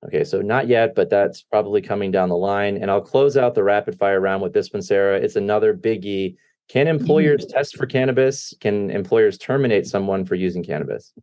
Okay, 0.05 0.23
so 0.23 0.41
not 0.41 0.67
yet, 0.67 0.95
but 0.95 1.09
that's 1.09 1.43
probably 1.43 1.81
coming 1.81 2.11
down 2.11 2.29
the 2.29 2.37
line. 2.37 2.77
And 2.77 2.89
I'll 2.89 3.01
close 3.01 3.37
out 3.37 3.53
the 3.53 3.63
rapid 3.63 3.97
fire 3.97 4.19
round 4.19 4.41
with 4.41 4.53
this 4.53 4.73
one, 4.73 4.81
Sarah. 4.81 5.17
It's 5.17 5.35
another 5.35 5.75
biggie. 5.75 6.37
Can 6.69 6.87
employers 6.87 7.45
mm-hmm. 7.45 7.51
test 7.57 7.77
for 7.77 7.85
cannabis? 7.85 8.53
Can 8.59 8.89
employers 8.89 9.37
terminate 9.37 9.85
someone 9.85 10.25
for 10.25 10.35
using 10.35 10.63
cannabis? 10.63 11.13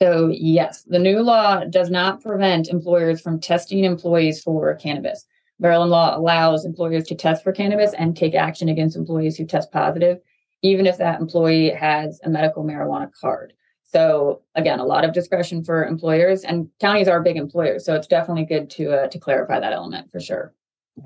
So, 0.00 0.28
yes, 0.32 0.82
the 0.82 0.98
new 0.98 1.22
law 1.22 1.64
does 1.64 1.90
not 1.90 2.22
prevent 2.22 2.68
employers 2.68 3.20
from 3.20 3.40
testing 3.40 3.84
employees 3.84 4.42
for 4.42 4.74
cannabis. 4.74 5.24
Maryland 5.62 5.92
law 5.92 6.16
allows 6.16 6.64
employers 6.64 7.04
to 7.04 7.14
test 7.14 7.44
for 7.44 7.52
cannabis 7.52 7.94
and 7.94 8.16
take 8.16 8.34
action 8.34 8.68
against 8.68 8.96
employees 8.96 9.36
who 9.36 9.46
test 9.46 9.70
positive, 9.70 10.18
even 10.62 10.86
if 10.86 10.98
that 10.98 11.20
employee 11.20 11.70
has 11.70 12.20
a 12.24 12.28
medical 12.28 12.64
marijuana 12.64 13.08
card. 13.18 13.52
So 13.84 14.42
again, 14.56 14.80
a 14.80 14.84
lot 14.84 15.04
of 15.04 15.12
discretion 15.12 15.62
for 15.62 15.84
employers, 15.84 16.42
and 16.42 16.68
counties 16.80 17.06
are 17.06 17.22
big 17.22 17.36
employers, 17.36 17.84
so 17.84 17.94
it's 17.94 18.08
definitely 18.08 18.44
good 18.44 18.70
to 18.70 18.90
uh, 18.92 19.06
to 19.06 19.18
clarify 19.20 19.60
that 19.60 19.72
element 19.72 20.10
for 20.10 20.18
sure. 20.18 20.52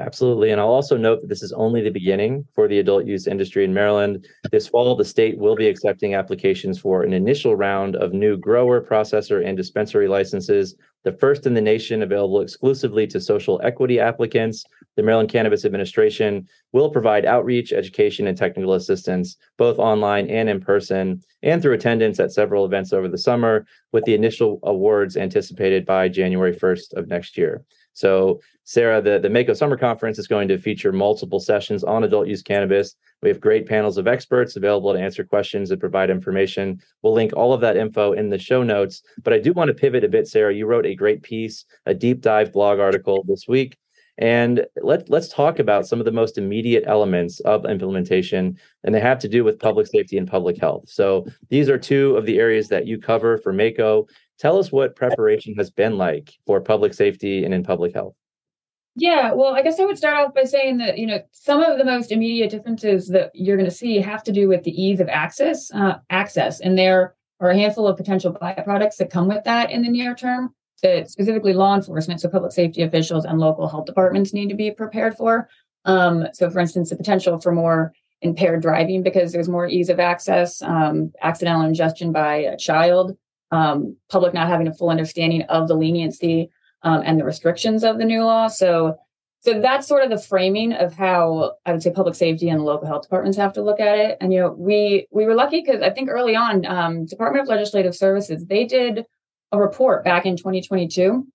Absolutely. 0.01 0.51
And 0.51 0.61
I'll 0.61 0.67
also 0.69 0.97
note 0.97 1.21
that 1.21 1.29
this 1.29 1.45
is 1.45 1.53
only 1.53 1.81
the 1.81 1.91
beginning 1.91 2.45
for 2.53 2.67
the 2.67 2.81
adult 2.81 3.07
use 3.07 3.29
industry 3.29 3.65
in 3.65 3.73
Maryland. 3.73 4.27
This 4.51 4.67
fall, 4.67 4.97
the 4.97 5.05
state 5.05 5.39
will 5.39 5.55
be 5.55 5.69
accepting 5.69 6.15
applications 6.15 6.79
for 6.79 7.05
an 7.05 7.13
initial 7.13 7.55
round 7.55 7.95
of 7.95 8.13
new 8.13 8.37
grower, 8.37 8.81
processor, 8.81 9.47
and 9.47 9.57
dispensary 9.57 10.09
licenses, 10.09 10.75
the 11.05 11.13
first 11.13 11.47
in 11.47 11.55
the 11.55 11.61
nation 11.61 12.03
available 12.03 12.41
exclusively 12.41 13.07
to 13.07 13.21
social 13.21 13.61
equity 13.63 14.01
applicants. 14.01 14.65
The 14.97 15.05
Maryland 15.05 15.31
Cannabis 15.31 15.65
Administration 15.65 16.49
will 16.73 16.91
provide 16.91 17.25
outreach, 17.25 17.73
education, 17.73 18.27
and 18.27 18.37
technical 18.37 18.75
assistance, 18.75 19.37
both 19.57 19.79
online 19.79 20.29
and 20.29 20.49
in 20.49 20.61
person, 20.61 21.23
and 21.45 21.63
through 21.63 21.75
attendance 21.75 22.19
at 22.19 22.33
several 22.33 22.65
events 22.65 22.93
over 22.93 23.07
the 23.07 23.17
summer, 23.17 23.65
with 23.93 24.05
the 24.05 24.15
initial 24.15 24.59
awards 24.65 25.17
anticipated 25.17 25.87
by 25.87 26.09
January 26.09 26.55
1st 26.55 26.95
of 26.95 27.07
next 27.07 27.39
year. 27.39 27.63
So, 27.97 28.41
Sarah, 28.65 29.01
the, 29.01 29.19
the 29.19 29.29
MACo 29.29 29.57
Summer 29.57 29.77
Conference 29.79 30.19
is 30.19 30.27
going 30.27 30.49
to 30.49 30.59
feature 30.59 30.93
multiple 30.93 31.41
sessions 31.41 31.83
on 31.83 32.05
adult 32.05 32.29
use 32.29 32.43
cannabis. 32.43 32.95
We 33.23 33.31
have 33.31 33.41
great 33.41 33.67
panels 33.67 33.97
of 33.97 34.07
experts 34.07 34.55
available 34.55 34.93
to 34.93 35.01
answer 35.01 35.25
questions 35.25 35.71
and 35.71 35.81
provide 35.81 36.11
information. 36.11 36.79
We'll 37.01 37.15
link 37.15 37.33
all 37.35 37.55
of 37.55 37.63
that 37.63 37.79
info 37.79 38.13
in 38.13 38.29
the 38.29 38.39
show 38.39 38.63
notes. 38.63 39.01
But 39.25 39.33
I 39.33 39.39
do 39.39 39.55
want 39.55 39.69
to 39.69 39.75
pivot 39.75 40.05
a 40.05 40.09
bit, 40.09 40.29
Sarah. 40.29 40.55
You 40.55 40.67
wrote 40.67 40.85
a 40.85 40.95
great 40.95 41.23
piece, 41.23 41.65
a 41.87 41.95
deep 41.95 42.21
dive 42.21 42.53
blog 42.53 42.79
article 42.79 43.25
this 43.27 43.49
week. 43.49 43.79
And 44.19 44.67
let, 44.83 45.11
let's 45.11 45.29
talk 45.29 45.59
about 45.59 45.87
some 45.87 45.99
of 45.99 46.05
the 46.05 46.13
most 46.13 46.39
immediate 46.39 46.85
elements 46.87 47.41
of 47.41 47.67
implementation, 47.67 48.59
and 48.83 48.95
they 48.95 49.01
have 49.01 49.19
to 49.21 49.29
do 49.29 49.45
with 49.45 49.59
public 49.59 49.87
safety 49.87 50.17
and 50.17 50.27
public 50.27 50.59
health. 50.59 50.85
So 50.89 51.27
these 51.51 51.69
are 51.69 51.79
two 51.79 52.17
of 52.17 52.25
the 52.25 52.39
areas 52.39 52.69
that 52.69 52.87
you 52.87 52.99
cover 52.99 53.37
for 53.39 53.53
MACo. 53.53 54.09
Tell 54.39 54.59
us 54.59 54.71
what 54.71 54.97
preparation 54.97 55.55
has 55.55 55.71
been 55.71 55.97
like 55.97 56.35
for 56.47 56.61
public 56.61 56.95
safety 56.95 57.45
and 57.45 57.55
in 57.55 57.63
public 57.63 57.95
health. 57.95 58.15
Yeah, 58.99 59.33
well, 59.33 59.55
I 59.55 59.63
guess 59.63 59.79
I 59.79 59.85
would 59.85 59.99
start 59.99 60.17
off 60.17 60.35
by 60.35 60.45
saying 60.45 60.79
that 60.79 60.99
you 60.99 61.07
know 61.07 61.21
some 61.33 61.63
of 61.63 61.79
the 61.79 61.85
most 61.85 62.11
immediate 62.11 62.51
differences 62.51 63.09
that 63.09 63.31
you're 63.35 63.57
going 63.57 63.69
to 63.69 63.75
see 63.75 64.01
have 64.01 64.23
to 64.25 64.33
do 64.33 64.49
with 64.49 64.65
the 64.65 64.71
ease 64.71 65.01
of 65.01 65.09
access, 65.09 65.71
uh, 65.73 65.99
access, 66.09 66.61
and 66.61 66.79
there 66.79 67.15
are 67.41 67.51
a 67.51 67.57
handful 67.57 67.87
of 67.87 67.97
potential 67.97 68.33
byproducts 68.33 68.97
that 68.97 69.11
come 69.11 69.29
with 69.29 69.45
that 69.45 69.71
in 69.71 69.83
the 69.83 69.91
near 69.91 70.15
term 70.15 70.55
that 70.83 71.11
specifically 71.11 71.53
law 71.53 71.75
enforcement, 71.75 72.21
so 72.21 72.29
public 72.29 72.53
safety 72.53 72.83
officials 72.83 73.25
and 73.25 73.39
local 73.39 73.69
health 73.69 73.87
departments 73.87 74.33
need 74.33 74.49
to 74.49 74.55
be 74.55 74.71
prepared 74.71 75.17
for. 75.17 75.49
Um, 75.85 76.27
so, 76.33 76.51
for 76.51 76.61
instance, 76.61 76.91
the 76.91 76.97
potential 76.97 77.39
for 77.39 77.53
more 77.53 77.93
impaired 78.23 78.63
driving 78.63 79.03
because 79.03 79.33
there's 79.33 79.49
more 79.49 79.69
ease 79.69 79.89
of 79.89 80.01
access, 80.01 80.63
um, 80.63 81.13
accidental 81.23 81.63
ingestion 81.63 82.13
by 82.13 82.37
a 82.37 82.57
child, 82.57 83.17
um, 83.51 83.97
public 84.11 84.35
not 84.35 84.49
having 84.49 84.67
a 84.67 84.75
full 84.75 84.91
understanding 84.91 85.43
of 85.43 85.69
the 85.69 85.75
leniency 85.75 86.51
um, 86.83 87.03
and 87.05 87.19
the 87.19 87.25
restrictions 87.25 87.85
of 87.85 87.99
the 87.99 88.05
new 88.05 88.25
law. 88.25 88.49
So, 88.49 88.97
so 89.41 89.61
that's 89.61 89.87
sort 89.87 90.03
of 90.03 90.11
the 90.11 90.19
framing 90.19 90.73
of 90.73 90.95
how 90.95 91.53
I 91.65 91.73
would 91.73 91.83
say 91.83 91.93
public 91.93 92.15
safety 92.15 92.49
and 92.49 92.61
the 92.61 92.65
local 92.65 92.87
health 92.87 93.03
departments 93.03 93.39
have 93.39 93.53
to 93.55 93.63
look 93.63 93.81
at 93.81 93.99
it. 93.99 94.19
And 94.21 94.33
you 94.33 94.41
know, 94.41 94.53
we 94.53 95.07
we 95.11 95.27
were 95.27 95.35
lucky 95.35 95.63
because 95.63 95.83
I 95.83 95.91
think 95.91 96.09
early 96.09 96.35
on, 96.35 96.67
um, 96.67 97.07
Department 97.07 97.43
of 97.43 97.49
Legislative 97.49 97.95
Services 97.95 98.45
they 98.47 98.65
did 98.65 99.05
a 99.53 99.59
report 99.59 100.05
back 100.05 100.27
in 100.27 100.37
2022, 100.37 101.27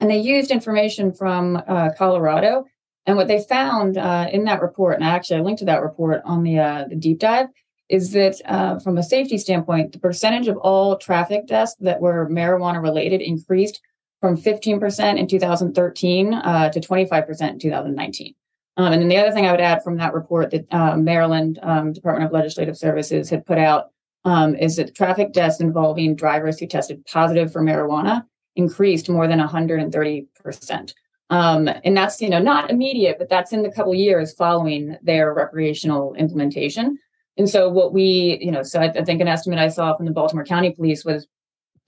and 0.00 0.10
they 0.10 0.18
used 0.18 0.50
information 0.50 1.12
from 1.12 1.62
uh, 1.68 1.90
Colorado 1.96 2.64
and 3.06 3.16
what 3.16 3.28
they 3.28 3.42
found 3.42 3.96
uh, 3.96 4.28
in 4.32 4.44
that 4.44 4.62
report, 4.62 4.96
and 4.96 5.04
I 5.04 5.10
actually 5.10 5.38
I 5.38 5.42
linked 5.42 5.60
to 5.60 5.64
that 5.66 5.82
report 5.82 6.22
on 6.24 6.42
the, 6.42 6.58
uh, 6.58 6.84
the 6.88 6.96
deep 6.96 7.18
dive, 7.18 7.48
is 7.90 8.12
that 8.12 8.40
uh, 8.46 8.78
from 8.78 8.96
a 8.96 9.02
safety 9.02 9.36
standpoint, 9.36 9.92
the 9.92 9.98
percentage 9.98 10.46
of 10.46 10.56
all 10.58 10.96
traffic 10.96 11.46
deaths 11.46 11.74
that 11.80 12.00
were 12.00 12.28
marijuana 12.30 12.80
related 12.80 13.20
increased 13.20 13.80
from 14.20 14.36
15% 14.36 15.18
in 15.18 15.26
2013 15.26 16.34
uh, 16.34 16.70
to 16.70 16.80
25% 16.80 17.50
in 17.50 17.58
2019. 17.58 18.34
Um, 18.76 18.92
and 18.92 19.02
then 19.02 19.08
the 19.08 19.18
other 19.18 19.32
thing 19.32 19.46
I 19.46 19.50
would 19.50 19.60
add 19.60 19.82
from 19.82 19.96
that 19.96 20.14
report 20.14 20.50
that 20.52 20.72
uh, 20.72 20.96
Maryland 20.96 21.58
um, 21.62 21.92
Department 21.92 22.26
of 22.26 22.32
Legislative 22.32 22.78
Services 22.78 23.28
had 23.28 23.44
put 23.44 23.58
out 23.58 23.90
um, 24.24 24.54
is 24.54 24.76
that 24.76 24.94
traffic 24.94 25.32
deaths 25.32 25.60
involving 25.60 26.14
drivers 26.14 26.58
who 26.58 26.66
tested 26.66 27.04
positive 27.06 27.52
for 27.52 27.60
marijuana 27.60 28.24
increased 28.54 29.08
more 29.08 29.26
than 29.26 29.40
130%. 29.40 30.94
Um, 31.30 31.68
and 31.84 31.96
that's 31.96 32.20
you 32.20 32.28
know 32.28 32.40
not 32.40 32.70
immediate, 32.70 33.16
but 33.18 33.28
that's 33.28 33.52
in 33.52 33.62
the 33.62 33.70
couple 33.70 33.94
years 33.94 34.34
following 34.34 34.96
their 35.02 35.32
recreational 35.32 36.14
implementation. 36.14 36.98
And 37.40 37.48
so 37.48 37.70
what 37.70 37.94
we 37.94 38.38
you 38.42 38.50
know 38.50 38.62
so 38.62 38.80
I, 38.80 38.90
I 38.90 39.02
think 39.02 39.22
an 39.22 39.26
estimate 39.26 39.58
I 39.58 39.68
saw 39.68 39.96
from 39.96 40.04
the 40.04 40.12
Baltimore 40.12 40.44
County 40.44 40.72
Police 40.72 41.06
was 41.06 41.26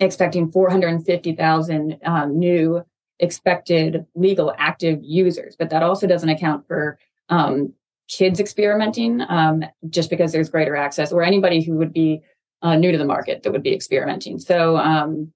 expecting 0.01 0.51
450,000 0.51 1.99
um, 2.07 2.39
new 2.39 2.83
expected 3.19 4.07
legal 4.15 4.55
active 4.57 5.01
users, 5.03 5.55
but 5.59 5.69
that 5.69 5.83
also 5.83 6.07
doesn't 6.07 6.31
account 6.31 6.67
for 6.67 6.99
um, 7.29 7.75
kids 8.09 8.41
experimenting 8.41 9.21
um, 9.29 9.63
just 9.91 10.09
because 10.09 10.33
there's 10.33 10.49
greater 10.49 10.75
access 10.75 11.13
or 11.13 11.23
anybody 11.23 11.63
who 11.63 11.75
would 11.75 11.93
be 11.93 12.23
uh, 12.63 12.75
new 12.75 12.91
to 12.91 12.97
the 12.97 13.05
market 13.05 13.43
that 13.43 13.53
would 13.53 13.63
be 13.63 13.75
experimenting. 13.75 14.39
So 14.39 14.79
um, 14.79 15.35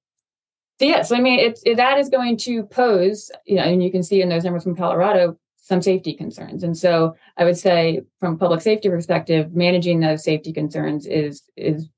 so 0.79 0.87
yes, 0.87 1.13
I 1.13 1.21
mean 1.21 1.41
it, 1.41 1.77
that 1.77 1.99
is 1.99 2.09
going 2.09 2.39
to 2.39 2.63
pose, 2.63 3.31
you 3.45 3.57
know, 3.57 3.65
and 3.65 3.83
you 3.83 3.91
can 3.93 4.03
see 4.03 4.23
in 4.23 4.31
those 4.31 4.45
numbers 4.45 4.63
from 4.63 4.77
Colorado 4.77 5.37
some 5.67 5.83
safety 5.83 6.15
concerns. 6.15 6.63
And 6.63 6.79
so 6.79 7.17
I 7.37 7.45
would 7.45 7.59
say 7.59 8.03
from 8.21 8.39
public 8.39 8.61
safety 8.61 8.89
perspective, 8.89 9.53
managing 9.53 9.99
those 9.99 10.23
safety 10.23 10.53
concerns 10.53 11.07
is 11.07 11.43
is 11.57 11.89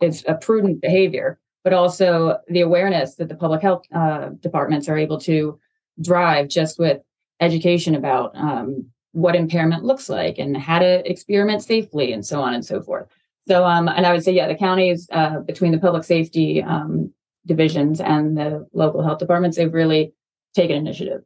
is 0.00 0.24
a 0.26 0.34
prudent 0.34 0.80
behavior, 0.80 1.38
but 1.62 1.72
also 1.72 2.38
the 2.48 2.62
awareness 2.62 3.14
that 3.14 3.28
the 3.28 3.36
public 3.36 3.62
health 3.62 3.84
uh, 3.94 4.30
departments 4.40 4.88
are 4.88 4.98
able 4.98 5.20
to 5.20 5.60
drive 6.00 6.48
just 6.48 6.80
with 6.80 7.00
education 7.38 7.94
about 7.94 8.32
um, 8.34 8.86
what 9.12 9.36
impairment 9.36 9.84
looks 9.84 10.08
like 10.08 10.36
and 10.36 10.56
how 10.56 10.80
to 10.80 11.08
experiment 11.08 11.62
safely 11.62 12.12
and 12.12 12.26
so 12.26 12.40
on 12.40 12.54
and 12.54 12.64
so 12.64 12.82
forth. 12.82 13.06
So, 13.46 13.64
um, 13.64 13.86
and 13.86 14.04
I 14.04 14.12
would 14.12 14.24
say, 14.24 14.32
yeah, 14.32 14.48
the 14.48 14.56
counties 14.56 15.08
uh, 15.12 15.40
between 15.40 15.70
the 15.70 15.78
public 15.78 16.02
safety 16.02 16.60
um, 16.60 17.12
divisions 17.46 18.00
and 18.00 18.36
the 18.36 18.66
local 18.72 19.02
health 19.02 19.20
departments, 19.20 19.56
they've 19.56 19.72
really 19.72 20.12
taken 20.54 20.76
initiative. 20.76 21.22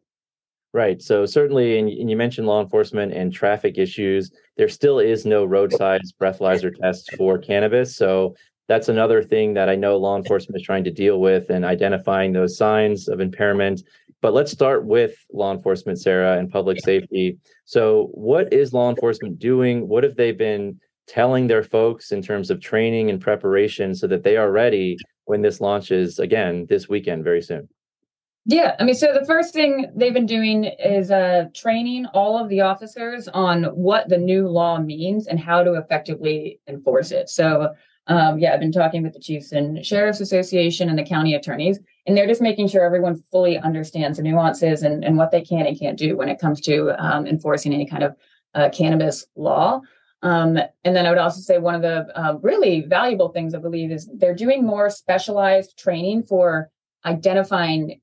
Right. 0.75 1.01
So 1.01 1.25
certainly, 1.25 1.79
and, 1.79 1.89
you 1.89 2.17
mentioned 2.17 2.49
law 2.49 2.61
enforcement 2.61 3.13
and 3.13 3.33
traffic 3.33 3.79
issues. 3.79 4.33
There 4.57 4.69
still 4.69 4.99
is 4.99 5.25
no 5.25 5.45
roadside 5.45 6.01
breathalyzer 6.21 6.75
test 6.75 7.15
for 7.17 7.39
cannabis. 7.39 7.95
So 7.95 8.35
that's 8.67 8.89
another 8.89 9.23
thing 9.23 9.55
that 9.55 9.69
I 9.69 9.77
know 9.77 9.97
law 9.97 10.17
enforcement 10.17 10.61
is 10.61 10.67
trying 10.67 10.83
to 10.83 10.91
deal 10.91 11.21
with 11.21 11.49
and 11.49 11.65
identifying 11.65 12.33
those 12.33 12.59
signs 12.59 13.07
of 13.07 13.21
impairment. 13.21 13.85
But 14.21 14.35
let's 14.35 14.51
start 14.51 14.85
with 14.85 15.15
law 15.33 15.53
enforcement, 15.53 16.01
Sarah, 16.01 16.39
and 16.39 16.51
public 16.51 16.81
safety. 16.81 17.39
So, 17.67 18.09
what 18.13 18.53
is 18.53 18.73
law 18.73 18.91
enforcement 18.91 19.39
doing? 19.39 19.87
What 19.87 20.03
have 20.03 20.17
they 20.17 20.33
been 20.33 20.81
telling 21.07 21.47
their 21.47 21.63
folks 21.63 22.11
in 22.11 22.21
terms 22.21 22.51
of 22.51 22.61
training 22.61 23.11
and 23.11 23.21
preparation 23.21 23.95
so 23.95 24.09
that 24.09 24.25
they 24.25 24.37
are 24.37 24.51
ready 24.51 24.97
when 25.27 25.41
this 25.41 25.61
launches 25.61 26.19
again 26.19 26.67
this 26.69 26.89
weekend 26.89 27.23
very 27.23 27.43
soon? 27.43 27.69
Yeah, 28.47 28.77
I 28.79 28.85
mean, 28.85 28.95
so 28.95 29.13
the 29.19 29.25
first 29.25 29.55
thing 29.55 29.91
they've 29.97 30.13
been 30.13 30.27
doing 30.27 30.65
is 30.65 31.11
uh, 31.11 31.47
training 31.55 32.05
all 32.13 32.37
of 32.37 32.51
the 32.51 32.61
officers 32.61 33.27
on 33.29 33.65
what 33.65 34.11
the 34.11 34.19
new 34.19 34.49
law 34.49 34.79
means 34.79 35.27
and 35.27 35.41
how 35.41 35.63
to 35.63 35.75
effectively 35.75 36.61
enforce 36.69 37.11
it. 37.11 37.31
So, 37.31 37.75
um, 38.07 38.39
yeah, 38.39 38.53
I've 38.53 38.61
been 38.61 38.71
talking 38.71 39.03
with 39.03 39.15
the 39.15 39.19
Chiefs 39.19 39.53
and 39.53 39.85
Sheriff's 39.85 40.21
Association 40.21 40.91
and 40.91 40.99
the 40.99 41.07
county 41.07 41.35
attorneys, 41.35 41.79
and 42.07 42.15
they're 42.15 42.27
just 42.27 42.43
making 42.43 42.69
sure 42.69 42.85
everyone 42.85 43.17
fully 43.17 43.57
understands 43.59 44.19
the 44.19 44.23
nuances 44.23 44.83
and, 44.83 45.03
and 45.07 45.17
what 45.17 45.31
they 45.31 45.41
can 45.41 45.67
and 45.67 45.81
can't 45.81 45.99
do 45.99 46.15
when 46.15 46.29
it 46.29 46.39
comes 46.39 46.61
to 46.63 46.91
um, 47.03 47.27
enforcing 47.27 47.73
any 47.73 47.87
kind 47.87 48.03
of 48.03 48.15
uh, 48.55 48.69
cannabis 48.69 49.25
law. 49.37 49.81
Um, 50.21 50.59
and 50.85 50.95
then 50.95 51.07
I 51.07 51.09
would 51.09 51.19
also 51.19 51.41
say 51.41 51.57
one 51.57 51.75
of 51.75 51.81
the 51.83 52.07
uh, 52.19 52.35
really 52.43 52.83
valuable 52.83 53.31
things 53.31 53.55
I 53.55 53.59
believe 53.59 53.91
is 53.91 54.07
they're 54.15 54.35
doing 54.35 54.67
more 54.67 54.91
specialized 54.91 55.79
training 55.79 56.25
for 56.25 56.71
identifying 57.07 58.01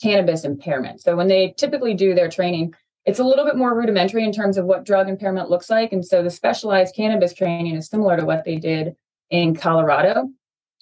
cannabis 0.00 0.44
impairment. 0.44 1.00
So 1.00 1.16
when 1.16 1.28
they 1.28 1.54
typically 1.56 1.94
do 1.94 2.14
their 2.14 2.28
training, 2.28 2.74
it's 3.04 3.18
a 3.18 3.24
little 3.24 3.44
bit 3.44 3.56
more 3.56 3.76
rudimentary 3.76 4.24
in 4.24 4.32
terms 4.32 4.58
of 4.58 4.66
what 4.66 4.84
drug 4.84 5.08
impairment 5.08 5.50
looks 5.50 5.70
like. 5.70 5.92
And 5.92 6.04
so 6.04 6.22
the 6.22 6.30
specialized 6.30 6.94
cannabis 6.94 7.32
training 7.32 7.74
is 7.74 7.88
similar 7.88 8.16
to 8.16 8.24
what 8.24 8.44
they 8.44 8.56
did 8.56 8.94
in 9.30 9.54
Colorado, 9.54 10.28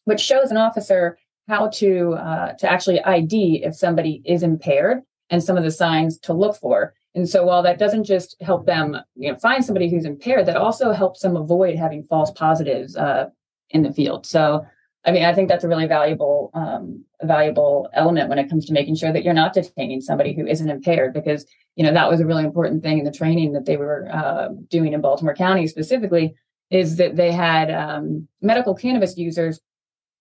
which 0.04 0.20
shows 0.20 0.50
an 0.50 0.56
officer 0.56 1.18
how 1.48 1.68
to 1.68 2.12
uh, 2.14 2.52
to 2.54 2.70
actually 2.70 3.00
ID 3.02 3.62
if 3.64 3.74
somebody 3.74 4.22
is 4.24 4.42
impaired 4.42 5.02
and 5.30 5.42
some 5.42 5.56
of 5.56 5.64
the 5.64 5.70
signs 5.70 6.18
to 6.20 6.32
look 6.32 6.56
for. 6.56 6.94
And 7.14 7.28
so 7.28 7.44
while 7.44 7.62
that 7.62 7.78
doesn't 7.78 8.04
just 8.04 8.36
help 8.40 8.66
them 8.66 8.96
you 9.16 9.32
know, 9.32 9.38
find 9.38 9.64
somebody 9.64 9.90
who's 9.90 10.04
impaired, 10.04 10.46
that 10.46 10.56
also 10.56 10.92
helps 10.92 11.20
them 11.20 11.36
avoid 11.36 11.76
having 11.76 12.04
false 12.04 12.30
positives 12.30 12.96
uh, 12.96 13.26
in 13.70 13.82
the 13.82 13.92
field. 13.92 14.26
So, 14.26 14.64
I 15.04 15.12
mean, 15.12 15.24
I 15.24 15.32
think 15.32 15.48
that's 15.48 15.64
a 15.64 15.68
really 15.68 15.86
valuable, 15.86 16.50
um, 16.54 17.04
valuable 17.22 17.88
element 17.94 18.28
when 18.28 18.38
it 18.38 18.50
comes 18.50 18.66
to 18.66 18.72
making 18.72 18.96
sure 18.96 19.12
that 19.12 19.22
you're 19.22 19.32
not 19.32 19.54
detaining 19.54 20.00
somebody 20.00 20.34
who 20.34 20.46
isn't 20.46 20.68
impaired, 20.68 21.14
because 21.14 21.46
you 21.76 21.84
know 21.84 21.92
that 21.92 22.10
was 22.10 22.20
a 22.20 22.26
really 22.26 22.44
important 22.44 22.82
thing 22.82 22.98
in 22.98 23.04
the 23.04 23.12
training 23.12 23.52
that 23.52 23.64
they 23.64 23.76
were 23.76 24.08
uh, 24.12 24.48
doing 24.68 24.92
in 24.92 25.00
Baltimore 25.00 25.34
County 25.34 25.66
specifically, 25.66 26.34
is 26.70 26.96
that 26.96 27.16
they 27.16 27.32
had 27.32 27.70
um, 27.70 28.28
medical 28.42 28.74
cannabis 28.74 29.16
users 29.16 29.60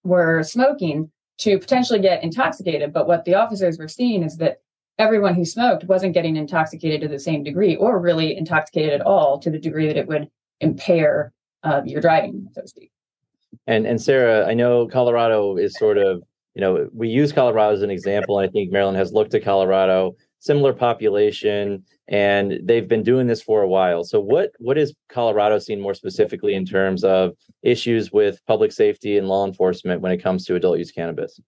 were 0.04 0.44
smoking 0.44 1.12
to 1.40 1.60
potentially 1.60 2.00
get 2.00 2.24
intoxicated, 2.24 2.94
but 2.94 3.08
what 3.08 3.26
the 3.26 3.36
officers 3.36 3.78
were 3.78 3.88
seeing 3.88 4.24
is 4.24 4.38
that 4.38 4.62
everyone 4.98 5.36
who 5.36 5.46
smoked 5.46 5.84
wasn't 5.84 6.14
getting 6.14 6.36
intoxicated 6.36 7.02
to 7.02 7.08
the 7.08 7.20
same 7.20 7.44
degree 7.44 7.76
or 7.76 8.00
really 8.00 8.36
intoxicated 8.36 8.94
at 8.94 9.02
all 9.02 9.38
to 9.40 9.52
the 9.52 9.60
degree 9.60 9.88
that 9.88 9.98
it 9.98 10.08
would 10.08 10.30
impair 10.62 11.34
uh, 11.64 11.82
your 11.86 12.02
driving, 12.02 12.48
so 12.54 12.62
to 12.62 12.68
speak. 12.68 12.92
And 13.66 13.86
and 13.86 14.02
Sarah, 14.02 14.48
I 14.48 14.54
know 14.54 14.88
Colorado 14.88 15.58
is 15.58 15.78
sort 15.78 15.98
of, 15.98 16.24
you 16.54 16.62
know, 16.62 16.90
we 16.94 17.10
use 17.10 17.32
Colorado 17.32 17.74
as 17.74 17.82
an 17.82 17.92
example. 17.92 18.40
And 18.40 18.50
I 18.50 18.52
think 18.52 18.72
Maryland 18.72 18.98
has 18.98 19.14
looked 19.14 19.32
to 19.32 19.40
Colorado, 19.40 20.16
similar 20.40 20.74
population, 20.74 21.84
and 22.08 22.60
they've 22.64 22.88
been 22.88 23.04
doing 23.04 23.28
this 23.28 23.42
for 23.42 23.62
a 23.62 23.68
while. 23.68 24.04
So 24.04 24.20
what 24.20 24.52
what 24.60 24.78
is 24.78 24.94
Colorado 25.10 25.60
seen 25.60 25.82
more 25.82 25.94
specifically 25.94 26.54
in 26.54 26.66
terms 26.66 27.04
of 27.04 27.34
issues 27.64 28.12
with 28.12 28.40
public 28.48 28.72
safety 28.72 29.18
and 29.18 29.28
law 29.28 29.46
enforcement 29.46 30.02
when 30.02 30.12
it 30.12 30.24
comes 30.24 30.46
to 30.46 30.56
adult 30.56 30.78
use 30.78 30.92
cannabis? 30.92 31.40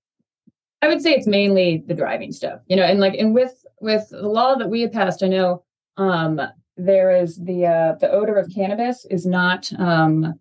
I 0.81 0.87
would 0.87 1.01
say 1.01 1.11
it's 1.11 1.27
mainly 1.27 1.83
the 1.87 1.93
driving 1.93 2.31
stuff, 2.31 2.61
you 2.67 2.75
know, 2.75 2.83
and 2.83 2.99
like, 2.99 3.15
and 3.15 3.33
with 3.33 3.65
with 3.81 4.09
the 4.09 4.27
law 4.27 4.55
that 4.55 4.69
we 4.69 4.81
had 4.81 4.93
passed, 4.93 5.23
I 5.23 5.27
know 5.27 5.63
um, 5.97 6.41
there 6.77 7.11
is 7.11 7.37
the 7.37 7.65
uh, 7.65 7.95
the 7.99 8.09
odor 8.09 8.35
of 8.35 8.49
cannabis 8.53 9.05
is 9.09 9.25
not 9.25 9.71
um, 9.77 10.39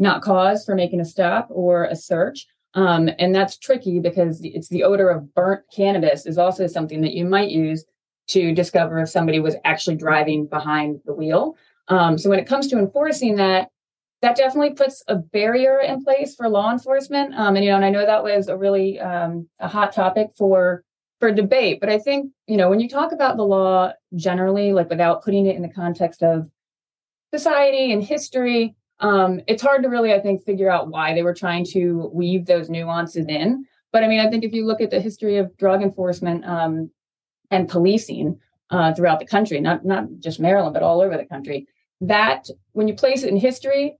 not 0.00 0.22
cause 0.22 0.64
for 0.64 0.74
making 0.74 1.00
a 1.00 1.04
stop 1.04 1.46
or 1.50 1.84
a 1.84 1.94
search, 1.94 2.46
um, 2.74 3.08
and 3.18 3.34
that's 3.34 3.58
tricky 3.58 4.00
because 4.00 4.40
it's 4.42 4.68
the 4.68 4.84
odor 4.84 5.08
of 5.08 5.34
burnt 5.34 5.62
cannabis 5.74 6.26
is 6.26 6.38
also 6.38 6.66
something 6.66 7.00
that 7.02 7.14
you 7.14 7.24
might 7.24 7.50
use 7.50 7.84
to 8.28 8.54
discover 8.54 9.00
if 9.00 9.08
somebody 9.08 9.40
was 9.40 9.56
actually 9.64 9.96
driving 9.96 10.46
behind 10.46 11.00
the 11.04 11.12
wheel. 11.12 11.56
Um, 11.88 12.16
so 12.16 12.30
when 12.30 12.38
it 12.38 12.46
comes 12.46 12.68
to 12.68 12.78
enforcing 12.78 13.36
that, 13.36 13.70
that 14.22 14.36
definitely 14.36 14.74
puts 14.74 15.02
a 15.08 15.16
barrier 15.16 15.80
in 15.80 16.04
place 16.04 16.34
for 16.36 16.48
law 16.48 16.70
enforcement. 16.70 17.34
Um, 17.34 17.56
and 17.56 17.64
you 17.64 17.70
know, 17.70 17.76
and 17.76 17.84
I 17.84 17.90
know 17.90 18.06
that 18.06 18.22
was 18.22 18.48
a 18.48 18.56
really 18.56 19.00
um, 19.00 19.48
a 19.58 19.66
hot 19.66 19.92
topic 19.92 20.28
for 20.36 20.84
for 21.18 21.32
debate. 21.32 21.80
But 21.80 21.88
I 21.88 21.98
think 21.98 22.30
you 22.46 22.56
know 22.56 22.70
when 22.70 22.80
you 22.80 22.88
talk 22.88 23.12
about 23.12 23.36
the 23.36 23.44
law 23.44 23.92
generally, 24.14 24.72
like 24.72 24.90
without 24.90 25.24
putting 25.24 25.46
it 25.46 25.56
in 25.56 25.62
the 25.62 25.68
context 25.68 26.22
of 26.22 26.48
society 27.34 27.92
and 27.92 28.04
history, 28.04 28.76
um, 29.00 29.40
it's 29.46 29.62
hard 29.62 29.82
to 29.82 29.88
really, 29.88 30.12
I 30.12 30.20
think, 30.20 30.44
figure 30.44 30.70
out 30.70 30.88
why 30.88 31.14
they 31.14 31.22
were 31.22 31.34
trying 31.34 31.64
to 31.72 32.10
weave 32.12 32.46
those 32.46 32.68
nuances 32.68 33.26
in. 33.26 33.64
But 33.92 34.04
I 34.04 34.08
mean, 34.08 34.20
I 34.20 34.30
think 34.30 34.44
if 34.44 34.52
you 34.52 34.66
look 34.66 34.80
at 34.80 34.90
the 34.90 35.00
history 35.00 35.38
of 35.38 35.56
drug 35.56 35.82
enforcement 35.82 36.44
um, 36.44 36.90
and 37.50 37.68
policing 37.68 38.38
uh, 38.70 38.94
throughout 38.94 39.18
the 39.18 39.26
country, 39.26 39.60
not 39.60 39.84
not 39.84 40.04
just 40.20 40.38
Maryland, 40.38 40.74
but 40.74 40.82
all 40.82 41.00
over 41.00 41.16
the 41.16 41.24
country, 41.24 41.66
that 42.02 42.48
when 42.72 42.86
you 42.86 42.94
place 42.94 43.22
it 43.22 43.30
in 43.30 43.36
history, 43.36 43.98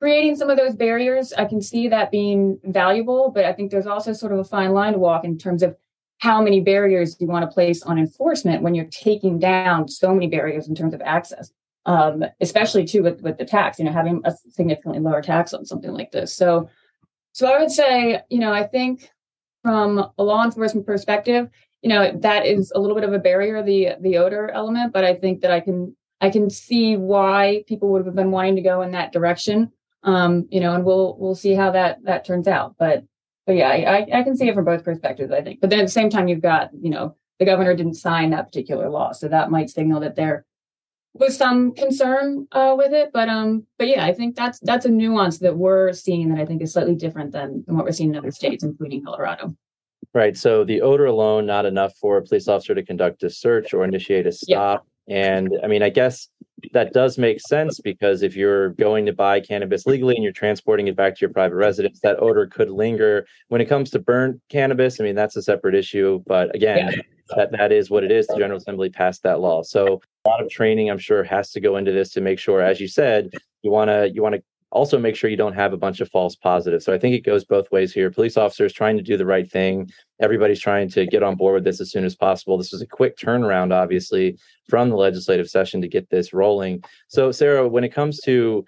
creating 0.00 0.36
some 0.36 0.50
of 0.50 0.58
those 0.58 0.74
barriers, 0.74 1.32
I 1.32 1.44
can 1.44 1.62
see 1.62 1.88
that 1.88 2.10
being 2.10 2.58
valuable. 2.64 3.30
But 3.30 3.44
I 3.44 3.52
think 3.52 3.70
there's 3.70 3.86
also 3.86 4.12
sort 4.12 4.32
of 4.32 4.38
a 4.40 4.44
fine 4.44 4.72
line 4.72 4.92
to 4.92 4.98
walk 4.98 5.24
in 5.24 5.38
terms 5.38 5.62
of 5.62 5.76
how 6.18 6.42
many 6.42 6.60
barriers 6.60 7.16
you 7.18 7.26
want 7.26 7.48
to 7.48 7.54
place 7.54 7.82
on 7.82 7.98
enforcement 7.98 8.62
when 8.62 8.74
you're 8.74 8.84
taking 8.90 9.38
down 9.38 9.88
so 9.88 10.12
many 10.12 10.26
barriers 10.26 10.68
in 10.68 10.74
terms 10.74 10.92
of 10.92 11.00
access, 11.00 11.50
um, 11.86 12.24
especially 12.40 12.84
too 12.84 13.02
with, 13.02 13.22
with 13.22 13.38
the 13.38 13.44
tax, 13.44 13.78
you 13.78 13.84
know, 13.84 13.92
having 13.92 14.20
a 14.24 14.32
significantly 14.50 15.00
lower 15.00 15.22
tax 15.22 15.52
on 15.54 15.64
something 15.64 15.92
like 15.92 16.12
this. 16.12 16.34
So, 16.34 16.68
so 17.32 17.52
I 17.52 17.58
would 17.58 17.70
say, 17.70 18.20
you 18.28 18.38
know, 18.38 18.52
I 18.52 18.64
think 18.64 19.10
from 19.62 20.10
a 20.18 20.22
law 20.22 20.44
enforcement 20.44 20.86
perspective, 20.86 21.48
you 21.82 21.88
know, 21.88 22.12
that 22.20 22.46
is 22.46 22.72
a 22.74 22.80
little 22.80 22.94
bit 22.94 23.04
of 23.04 23.12
a 23.12 23.18
barrier, 23.18 23.62
the 23.62 23.94
the 24.00 24.18
odor 24.18 24.50
element, 24.50 24.92
but 24.92 25.04
I 25.04 25.14
think 25.14 25.40
that 25.40 25.50
I 25.50 25.60
can 25.60 25.96
I 26.20 26.28
can 26.30 26.50
see 26.50 26.96
why 26.96 27.64
people 27.66 27.88
would 27.90 28.04
have 28.04 28.14
been 28.14 28.30
wanting 28.30 28.56
to 28.56 28.62
go 28.62 28.82
in 28.82 28.92
that 28.92 29.12
direction. 29.12 29.72
Um, 30.02 30.46
you 30.50 30.60
know, 30.60 30.74
and 30.74 30.84
we'll 30.84 31.16
we'll 31.18 31.34
see 31.34 31.54
how 31.54 31.70
that 31.70 32.04
that 32.04 32.26
turns 32.26 32.48
out. 32.48 32.74
But 32.78 33.04
but 33.46 33.56
yeah, 33.56 33.68
I, 33.68 34.06
I 34.20 34.22
can 34.22 34.36
see 34.36 34.48
it 34.48 34.54
from 34.54 34.64
both 34.64 34.84
perspectives, 34.84 35.32
I 35.32 35.40
think. 35.40 35.60
But 35.60 35.70
then 35.70 35.80
at 35.80 35.86
the 35.86 35.90
same 35.90 36.10
time, 36.10 36.28
you've 36.28 36.42
got, 36.42 36.70
you 36.78 36.90
know, 36.90 37.16
the 37.38 37.44
governor 37.46 37.74
didn't 37.74 37.94
sign 37.94 38.30
that 38.30 38.46
particular 38.46 38.88
law. 38.90 39.12
So 39.12 39.28
that 39.28 39.50
might 39.50 39.70
signal 39.70 40.00
that 40.00 40.14
there 40.14 40.44
was 41.14 41.36
some 41.36 41.72
concern 41.74 42.46
uh, 42.52 42.74
with 42.76 42.92
it. 42.92 43.10
But 43.12 43.28
um, 43.28 43.66
but 43.78 43.88
yeah, 43.88 44.04
I 44.04 44.12
think 44.12 44.36
that's 44.36 44.58
that's 44.60 44.86
a 44.86 44.90
nuance 44.90 45.38
that 45.38 45.56
we're 45.56 45.92
seeing 45.92 46.28
that 46.30 46.40
I 46.40 46.46
think 46.46 46.62
is 46.62 46.72
slightly 46.72 46.94
different 46.94 47.32
than, 47.32 47.64
than 47.66 47.76
what 47.76 47.84
we're 47.84 47.92
seeing 47.92 48.10
in 48.10 48.16
other 48.16 48.30
states, 48.30 48.64
including 48.64 49.04
Colorado. 49.04 49.54
Right. 50.12 50.36
So 50.36 50.64
the 50.64 50.80
odor 50.80 51.06
alone 51.06 51.46
not 51.46 51.66
enough 51.66 51.94
for 52.00 52.16
a 52.16 52.22
police 52.22 52.48
officer 52.48 52.74
to 52.74 52.82
conduct 52.82 53.22
a 53.22 53.30
search 53.30 53.72
or 53.72 53.84
initiate 53.84 54.26
a 54.26 54.32
stop. 54.32 54.86
And 55.08 55.52
I 55.62 55.66
mean, 55.66 55.82
I 55.82 55.88
guess 55.88 56.28
that 56.72 56.92
does 56.92 57.18
make 57.18 57.40
sense 57.40 57.80
because 57.80 58.22
if 58.22 58.36
you're 58.36 58.70
going 58.70 59.06
to 59.06 59.12
buy 59.12 59.40
cannabis 59.40 59.86
legally 59.86 60.14
and 60.14 60.24
you're 60.24 60.32
transporting 60.32 60.88
it 60.88 60.96
back 60.96 61.16
to 61.16 61.20
your 61.20 61.30
private 61.30 61.56
residence, 61.56 62.00
that 62.00 62.20
odor 62.20 62.46
could 62.46 62.70
linger. 62.70 63.26
When 63.48 63.60
it 63.60 63.66
comes 63.66 63.90
to 63.90 63.98
burnt 63.98 64.40
cannabis, 64.48 65.00
I 65.00 65.04
mean, 65.04 65.14
that's 65.14 65.36
a 65.36 65.42
separate 65.42 65.74
issue. 65.74 66.22
But 66.26 66.54
again, 66.54 66.92
yeah. 66.92 67.02
That, 67.36 67.52
that 67.52 67.72
is 67.72 67.90
what 67.90 68.04
it 68.04 68.10
is. 68.10 68.26
The 68.26 68.36
General 68.36 68.58
Assembly 68.58 68.90
passed 68.90 69.22
that 69.22 69.40
law. 69.40 69.62
So 69.62 70.00
a 70.24 70.28
lot 70.28 70.42
of 70.42 70.50
training, 70.50 70.90
I'm 70.90 70.98
sure, 70.98 71.22
has 71.24 71.50
to 71.52 71.60
go 71.60 71.76
into 71.76 71.92
this 71.92 72.10
to 72.10 72.20
make 72.20 72.38
sure, 72.38 72.60
as 72.60 72.80
you 72.80 72.88
said, 72.88 73.30
you 73.62 73.70
want 73.70 73.88
to 73.88 74.10
you 74.12 74.22
want 74.22 74.36
to 74.36 74.42
also 74.72 74.98
make 74.98 75.16
sure 75.16 75.28
you 75.30 75.36
don't 75.36 75.54
have 75.54 75.72
a 75.72 75.76
bunch 75.76 76.00
of 76.00 76.08
false 76.10 76.36
positives. 76.36 76.84
So 76.84 76.92
I 76.92 76.98
think 76.98 77.14
it 77.14 77.24
goes 77.24 77.44
both 77.44 77.70
ways 77.72 77.92
here. 77.92 78.10
Police 78.10 78.36
officers 78.36 78.72
trying 78.72 78.96
to 78.96 79.02
do 79.02 79.16
the 79.16 79.26
right 79.26 79.50
thing. 79.50 79.90
Everybody's 80.20 80.60
trying 80.60 80.88
to 80.90 81.06
get 81.06 81.22
on 81.22 81.34
board 81.34 81.54
with 81.54 81.64
this 81.64 81.80
as 81.80 81.90
soon 81.90 82.04
as 82.04 82.14
possible. 82.14 82.56
This 82.56 82.72
was 82.72 82.82
a 82.82 82.86
quick 82.86 83.16
turnaround, 83.16 83.72
obviously, 83.72 84.38
from 84.68 84.90
the 84.90 84.96
legislative 84.96 85.48
session 85.48 85.80
to 85.80 85.88
get 85.88 86.08
this 86.10 86.32
rolling. 86.32 86.82
So, 87.08 87.32
Sarah, 87.32 87.66
when 87.66 87.84
it 87.84 87.92
comes 87.92 88.20
to 88.20 88.64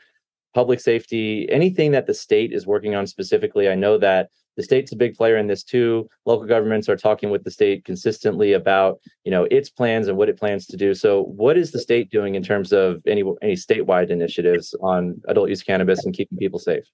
public 0.54 0.80
safety, 0.80 1.48
anything 1.50 1.92
that 1.92 2.06
the 2.06 2.14
state 2.14 2.52
is 2.52 2.66
working 2.66 2.94
on 2.94 3.06
specifically, 3.06 3.68
I 3.68 3.74
know 3.74 3.96
that 3.98 4.30
the 4.56 4.62
state's 4.62 4.92
a 4.92 4.96
big 4.96 5.14
player 5.14 5.36
in 5.36 5.46
this 5.46 5.62
too. 5.62 6.08
Local 6.26 6.46
governments 6.46 6.88
are 6.88 6.96
talking 6.96 7.30
with 7.30 7.44
the 7.44 7.50
state 7.50 7.84
consistently 7.84 8.52
about, 8.52 9.00
you 9.24 9.30
know, 9.30 9.44
its 9.50 9.70
plans 9.70 10.08
and 10.08 10.16
what 10.16 10.28
it 10.28 10.38
plans 10.38 10.66
to 10.66 10.76
do. 10.76 10.94
So, 10.94 11.24
what 11.24 11.56
is 11.56 11.72
the 11.72 11.80
state 11.80 12.10
doing 12.10 12.34
in 12.34 12.42
terms 12.42 12.72
of 12.72 13.00
any 13.06 13.22
any 13.42 13.54
statewide 13.54 14.10
initiatives 14.10 14.74
on 14.80 15.20
adult 15.28 15.48
use 15.48 15.62
cannabis 15.62 16.04
and 16.04 16.14
keeping 16.14 16.38
people 16.38 16.58
safe? 16.58 16.84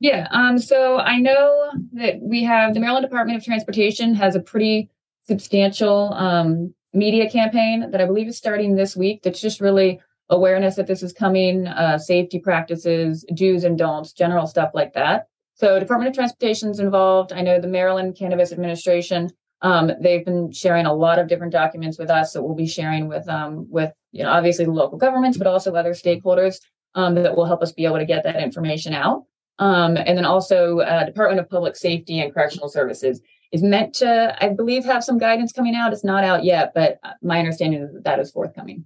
Yeah, 0.00 0.28
um, 0.32 0.58
so 0.58 0.98
I 0.98 1.18
know 1.18 1.70
that 1.92 2.20
we 2.20 2.42
have 2.44 2.74
the 2.74 2.80
Maryland 2.80 3.06
Department 3.06 3.38
of 3.38 3.44
Transportation 3.44 4.14
has 4.14 4.34
a 4.34 4.40
pretty 4.40 4.90
substantial 5.26 6.12
um, 6.14 6.74
media 6.92 7.30
campaign 7.30 7.90
that 7.90 8.00
I 8.00 8.06
believe 8.06 8.28
is 8.28 8.36
starting 8.36 8.74
this 8.74 8.96
week. 8.96 9.22
That's 9.22 9.40
just 9.40 9.60
really 9.60 10.00
awareness 10.30 10.76
that 10.76 10.86
this 10.86 11.02
is 11.02 11.12
coming, 11.12 11.66
uh, 11.66 11.98
safety 11.98 12.38
practices, 12.38 13.24
do's 13.34 13.64
and 13.64 13.78
don'ts, 13.78 14.12
general 14.12 14.46
stuff 14.46 14.70
like 14.74 14.94
that. 14.94 15.28
So 15.54 15.78
Department 15.78 16.08
of 16.08 16.14
Transportation 16.14 16.70
is 16.70 16.80
involved. 16.80 17.32
I 17.32 17.42
know 17.42 17.60
the 17.60 17.68
Maryland 17.68 18.16
Cannabis 18.16 18.52
Administration. 18.52 19.30
Um, 19.62 19.92
they've 20.00 20.24
been 20.24 20.52
sharing 20.52 20.84
a 20.84 20.92
lot 20.92 21.18
of 21.18 21.28
different 21.28 21.52
documents 21.52 21.98
with 21.98 22.10
us 22.10 22.32
that 22.32 22.42
we'll 22.42 22.56
be 22.56 22.66
sharing 22.66 23.08
with 23.08 23.28
um, 23.28 23.66
with 23.70 23.92
you 24.12 24.22
know 24.22 24.30
obviously 24.30 24.66
local 24.66 24.98
governments, 24.98 25.38
but 25.38 25.46
also 25.46 25.74
other 25.74 25.92
stakeholders 25.92 26.58
um, 26.94 27.14
that 27.14 27.36
will 27.36 27.46
help 27.46 27.62
us 27.62 27.72
be 27.72 27.84
able 27.84 27.98
to 27.98 28.04
get 28.04 28.24
that 28.24 28.42
information 28.42 28.92
out. 28.92 29.24
Um, 29.58 29.96
and 29.96 30.18
then 30.18 30.24
also 30.24 30.80
uh, 30.80 31.04
Department 31.04 31.40
of 31.40 31.48
Public 31.48 31.76
Safety 31.76 32.20
and 32.20 32.34
Correctional 32.34 32.68
Services 32.68 33.20
is 33.52 33.62
meant 33.62 33.94
to, 33.94 34.36
I 34.40 34.48
believe, 34.48 34.84
have 34.84 35.04
some 35.04 35.16
guidance 35.16 35.52
coming 35.52 35.76
out. 35.76 35.92
It's 35.92 36.02
not 36.02 36.24
out 36.24 36.42
yet, 36.42 36.72
but 36.74 36.98
my 37.22 37.38
understanding 37.38 37.82
is 37.82 37.92
that 37.92 38.04
that 38.04 38.18
is 38.18 38.32
forthcoming. 38.32 38.84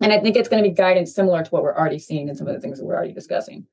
And 0.00 0.10
I 0.10 0.18
think 0.18 0.36
it's 0.36 0.48
going 0.48 0.62
to 0.62 0.68
be 0.68 0.74
guidance 0.74 1.14
similar 1.14 1.44
to 1.44 1.50
what 1.50 1.62
we're 1.62 1.76
already 1.76 1.98
seeing 1.98 2.28
in 2.28 2.34
some 2.34 2.48
of 2.48 2.54
the 2.54 2.60
things 2.60 2.78
that 2.78 2.86
we're 2.86 2.96
already 2.96 3.12
discussing. 3.12 3.66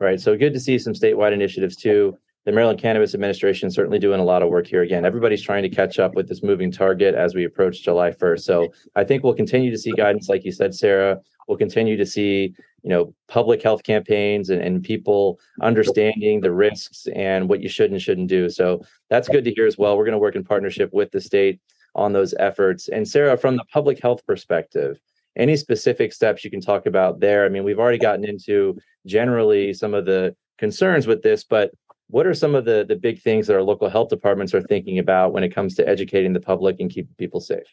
Right. 0.00 0.18
So 0.18 0.34
good 0.34 0.54
to 0.54 0.60
see 0.60 0.78
some 0.78 0.94
statewide 0.94 1.32
initiatives 1.32 1.76
too. 1.76 2.16
The 2.46 2.52
Maryland 2.52 2.80
Cannabis 2.80 3.12
Administration 3.12 3.70
certainly 3.70 3.98
doing 3.98 4.18
a 4.18 4.24
lot 4.24 4.42
of 4.42 4.48
work 4.48 4.66
here. 4.66 4.80
Again, 4.80 5.04
everybody's 5.04 5.42
trying 5.42 5.62
to 5.62 5.68
catch 5.68 5.98
up 5.98 6.14
with 6.14 6.26
this 6.26 6.42
moving 6.42 6.72
target 6.72 7.14
as 7.14 7.34
we 7.34 7.44
approach 7.44 7.82
July 7.82 8.10
1st. 8.10 8.40
So 8.40 8.72
I 8.96 9.04
think 9.04 9.22
we'll 9.22 9.34
continue 9.34 9.70
to 9.70 9.76
see 9.76 9.92
guidance, 9.92 10.30
like 10.30 10.42
you 10.42 10.52
said, 10.52 10.74
Sarah. 10.74 11.20
We'll 11.46 11.58
continue 11.58 11.98
to 11.98 12.06
see, 12.06 12.54
you 12.82 12.88
know, 12.88 13.14
public 13.28 13.62
health 13.62 13.82
campaigns 13.82 14.48
and, 14.48 14.62
and 14.62 14.82
people 14.82 15.38
understanding 15.60 16.40
the 16.40 16.52
risks 16.52 17.06
and 17.14 17.46
what 17.46 17.60
you 17.60 17.68
should 17.68 17.90
and 17.90 18.00
shouldn't 18.00 18.28
do. 18.28 18.48
So 18.48 18.82
that's 19.10 19.28
good 19.28 19.44
to 19.44 19.52
hear 19.52 19.66
as 19.66 19.76
well. 19.76 19.98
We're 19.98 20.06
going 20.06 20.12
to 20.12 20.18
work 20.18 20.34
in 20.36 20.44
partnership 20.44 20.94
with 20.94 21.10
the 21.10 21.20
state 21.20 21.60
on 21.94 22.14
those 22.14 22.32
efforts. 22.38 22.88
And 22.88 23.06
Sarah, 23.06 23.36
from 23.36 23.56
the 23.56 23.64
public 23.70 24.00
health 24.00 24.24
perspective, 24.24 24.98
any 25.36 25.56
specific 25.56 26.12
steps 26.12 26.44
you 26.44 26.50
can 26.50 26.60
talk 26.60 26.86
about 26.86 27.20
there? 27.20 27.44
I 27.44 27.48
mean, 27.48 27.64
we've 27.64 27.78
already 27.78 27.98
gotten 27.98 28.24
into 28.24 28.76
generally 29.06 29.72
some 29.72 29.94
of 29.94 30.04
the 30.04 30.34
concerns 30.58 31.06
with 31.06 31.22
this, 31.22 31.44
but 31.44 31.70
what 32.08 32.26
are 32.26 32.34
some 32.34 32.54
of 32.54 32.64
the 32.64 32.84
the 32.86 32.96
big 32.96 33.22
things 33.22 33.46
that 33.46 33.54
our 33.54 33.62
local 33.62 33.88
health 33.88 34.08
departments 34.08 34.52
are 34.52 34.62
thinking 34.62 34.98
about 34.98 35.32
when 35.32 35.44
it 35.44 35.54
comes 35.54 35.74
to 35.76 35.88
educating 35.88 36.32
the 36.32 36.40
public 36.40 36.76
and 36.80 36.90
keeping 36.90 37.14
people 37.18 37.40
safe? 37.40 37.66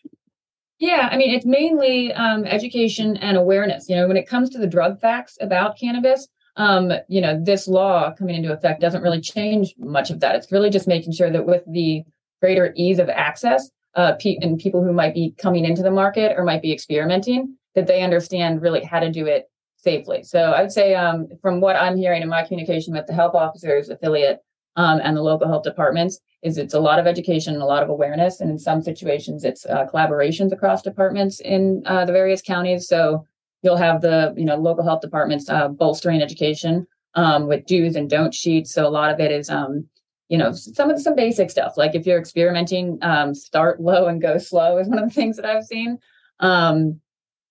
Yeah, 0.80 1.10
I 1.12 1.18
mean, 1.18 1.34
it's 1.34 1.46
mainly 1.46 2.14
um, 2.14 2.46
education 2.46 3.18
and 3.18 3.36
awareness. 3.36 3.90
You 3.90 3.96
know, 3.96 4.08
when 4.08 4.18
it 4.18 4.28
comes 4.28 4.52
to 4.52 4.60
the 4.60 4.68
drug 4.68 5.00
facts 5.02 5.36
about 5.42 5.78
cannabis, 5.80 6.28
um, 6.56 6.92
you 7.08 7.20
know, 7.20 7.40
this 7.44 7.68
law 7.68 8.14
coming 8.14 8.36
into 8.36 8.54
effect 8.54 8.80
doesn't 8.80 9.02
really 9.02 9.22
change 9.22 9.74
much 9.80 10.12
of 10.12 10.20
that. 10.20 10.36
It's 10.36 10.52
really 10.52 10.70
just 10.70 10.88
making 10.88 11.14
sure 11.14 11.32
that 11.32 11.48
with 11.48 11.64
the 11.68 12.04
greater 12.42 12.74
ease 12.76 13.00
of 13.00 13.10
access, 13.10 13.70
uh, 13.98 14.14
pe- 14.14 14.38
and 14.42 14.60
people 14.60 14.84
who 14.84 14.94
might 14.94 15.14
be 15.14 15.34
coming 15.38 15.66
into 15.66 15.82
the 15.82 15.92
market 15.92 16.36
or 16.38 16.46
might 16.46 16.62
be 16.62 16.72
experimenting 16.72 17.58
that 17.76 17.88
they 17.88 18.02
understand 18.02 18.62
really 18.62 18.84
how 18.84 19.00
to 19.00 19.12
do 19.12 19.26
it 19.26 19.50
safely. 19.76 20.24
So 20.24 20.54
I'd 20.54 20.72
say 20.72 20.96
um, 20.96 21.28
from 21.42 21.60
what 21.62 21.76
I'm 21.76 21.98
hearing 21.98 22.22
in 22.22 22.30
my 22.30 22.44
communication 22.44 22.94
with 22.94 23.08
the 23.08 23.14
health 23.14 23.36
officers 23.36 23.90
affiliate 23.90 24.40
um, 24.76 25.02
and 25.04 25.18
the 25.18 25.22
local 25.22 25.48
health 25.48 25.64
departments 25.64 26.20
is 26.44 26.58
it's 26.58 26.74
a 26.74 26.80
lot 26.80 27.00
of 27.00 27.08
education 27.08 27.54
and 27.54 27.64
a 27.64 27.66
lot 27.66 27.84
of 27.84 27.90
awareness. 27.90 28.40
And 28.40 28.50
in 28.50 28.60
some 28.60 28.82
situations, 28.82 29.44
it's 29.44 29.66
uh, 29.66 29.86
collaborations 29.92 30.52
across 30.52 30.84
departments 30.84 31.40
in 31.40 31.82
uh, 31.86 32.06
the 32.06 32.14
various 32.14 32.42
counties. 32.42 32.88
So 32.88 33.26
you'll 33.64 33.78
have 33.78 34.02
the 34.02 34.34
you 34.38 34.46
know 34.46 34.56
local 34.56 34.84
health 34.84 35.02
departments 35.02 35.50
uh, 35.50 35.68
bolstering 35.68 36.22
education 36.22 36.86
um, 37.16 37.48
with 37.48 37.66
do's 37.66 37.96
and 37.96 38.10
don't 38.10 38.34
sheets. 38.34 38.72
So 38.72 38.88
a 38.88 38.90
lot 38.90 39.12
of 39.12 39.20
it 39.20 39.32
is 39.32 39.50
um, 39.50 39.88
you 40.30 40.38
know 40.38 40.52
some 40.52 40.90
of 40.90 41.00
some 41.00 41.16
basic 41.16 41.50
stuff 41.50 41.78
like 41.78 41.96
if 41.96 42.06
you're 42.06 42.20
experimenting 42.20 42.98
um, 43.02 43.34
start 43.34 43.82
low 43.82 44.08
and 44.08 44.22
go 44.22 44.38
slow 44.38 44.78
is 44.78 44.88
one 44.88 45.00
of 45.00 45.08
the 45.08 45.14
things 45.14 45.38
that 45.38 45.46
i've 45.46 45.64
seen. 45.64 45.98
Um, 46.40 47.00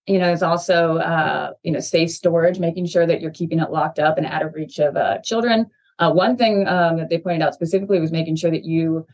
you 0.07 0.19
know 0.19 0.33
it's 0.33 0.43
also 0.43 0.99
uh, 0.99 1.53
you 1.63 1.73
know 1.73 1.81
safe 1.81 2.11
storage 2.11 2.59
making 2.59 2.87
sure 2.87 3.07
that 3.07 3.21
you're 3.21 3.31
keeping 3.31 3.59
it 3.59 3.71
locked 3.71 3.99
up 3.99 4.19
and 4.19 4.27
out 4.27 4.45
of 4.45 4.55
reach 4.55 4.79
of 4.79 4.97
uh, 4.97 5.19
children. 5.23 5.67
Uh, 5.99 6.13
one 6.13 6.37
thing 6.37 6.69
um, 6.69 6.99
that 6.99 7.09
they 7.09 7.19
pointed 7.19 7.43
out 7.43 7.55
specifically 7.55 7.99
was 7.99 8.13
making 8.13 8.37
sure 8.37 8.51
that 8.51 8.65
you 8.65 9.07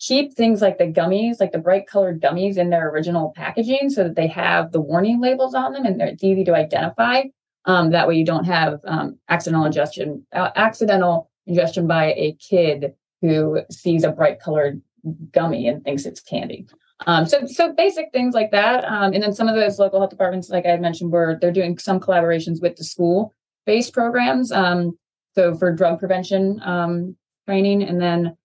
keep 0.00 0.34
things 0.34 0.60
like 0.60 0.78
the 0.78 0.86
gummies 0.86 1.40
like 1.40 1.52
the 1.52 1.58
bright 1.58 1.86
colored 1.86 2.20
gummies 2.20 2.58
in 2.58 2.68
their 2.68 2.90
original 2.90 3.32
packaging 3.36 3.88
so 3.88 4.04
that 4.04 4.16
they 4.16 4.26
have 4.26 4.72
the 4.72 4.80
warning 4.80 5.20
labels 5.20 5.54
on 5.54 5.72
them 5.72 5.86
and 5.86 5.98
they're 6.00 6.14
easy 6.20 6.44
to 6.44 6.54
identify. 6.54 7.22
Um, 7.66 7.92
that 7.92 8.06
way 8.06 8.16
you 8.16 8.26
don't 8.26 8.44
have 8.44 8.80
um, 8.84 9.18
accidental 9.30 9.64
ingestion 9.64 10.26
uh, 10.34 10.50
accidental 10.56 11.30
ingestion 11.46 11.86
by 11.86 12.12
a 12.12 12.36
kid 12.38 12.92
who 13.24 13.62
sees 13.70 14.04
a 14.04 14.12
bright 14.12 14.38
colored 14.38 14.82
gummy 15.32 15.66
and 15.66 15.82
thinks 15.82 16.04
it's 16.04 16.20
candy. 16.20 16.66
Um, 17.06 17.26
so, 17.26 17.46
so 17.46 17.72
basic 17.72 18.10
things 18.12 18.34
like 18.34 18.50
that. 18.50 18.84
Um, 18.84 19.12
and 19.14 19.22
then 19.22 19.32
some 19.32 19.48
of 19.48 19.54
those 19.54 19.78
local 19.78 19.98
health 19.98 20.10
departments, 20.10 20.50
like 20.50 20.66
I 20.66 20.76
mentioned, 20.76 21.10
were 21.10 21.38
they're 21.40 21.50
doing 21.50 21.78
some 21.78 22.00
collaborations 22.00 22.60
with 22.60 22.76
the 22.76 22.84
school-based 22.84 23.92
programs. 23.92 24.52
Um, 24.52 24.98
so 25.34 25.54
for 25.54 25.72
drug 25.72 25.98
prevention 25.98 26.60
um, 26.62 27.16
training, 27.46 27.82
and 27.82 28.00
then 28.00 28.36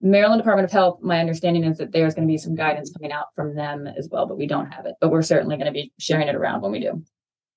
Maryland 0.00 0.40
Department 0.40 0.66
of 0.66 0.72
Health. 0.72 0.98
My 1.02 1.18
understanding 1.18 1.64
is 1.64 1.78
that 1.78 1.92
there's 1.92 2.14
going 2.14 2.28
to 2.28 2.32
be 2.32 2.36
some 2.36 2.54
guidance 2.54 2.92
coming 2.92 3.10
out 3.10 3.28
from 3.34 3.54
them 3.54 3.86
as 3.86 4.08
well, 4.10 4.26
but 4.26 4.36
we 4.36 4.46
don't 4.46 4.70
have 4.70 4.84
it. 4.84 4.94
But 5.00 5.10
we're 5.10 5.22
certainly 5.22 5.56
going 5.56 5.66
to 5.66 5.72
be 5.72 5.92
sharing 5.98 6.28
it 6.28 6.34
around 6.34 6.60
when 6.60 6.72
we 6.72 6.80
do. 6.80 7.02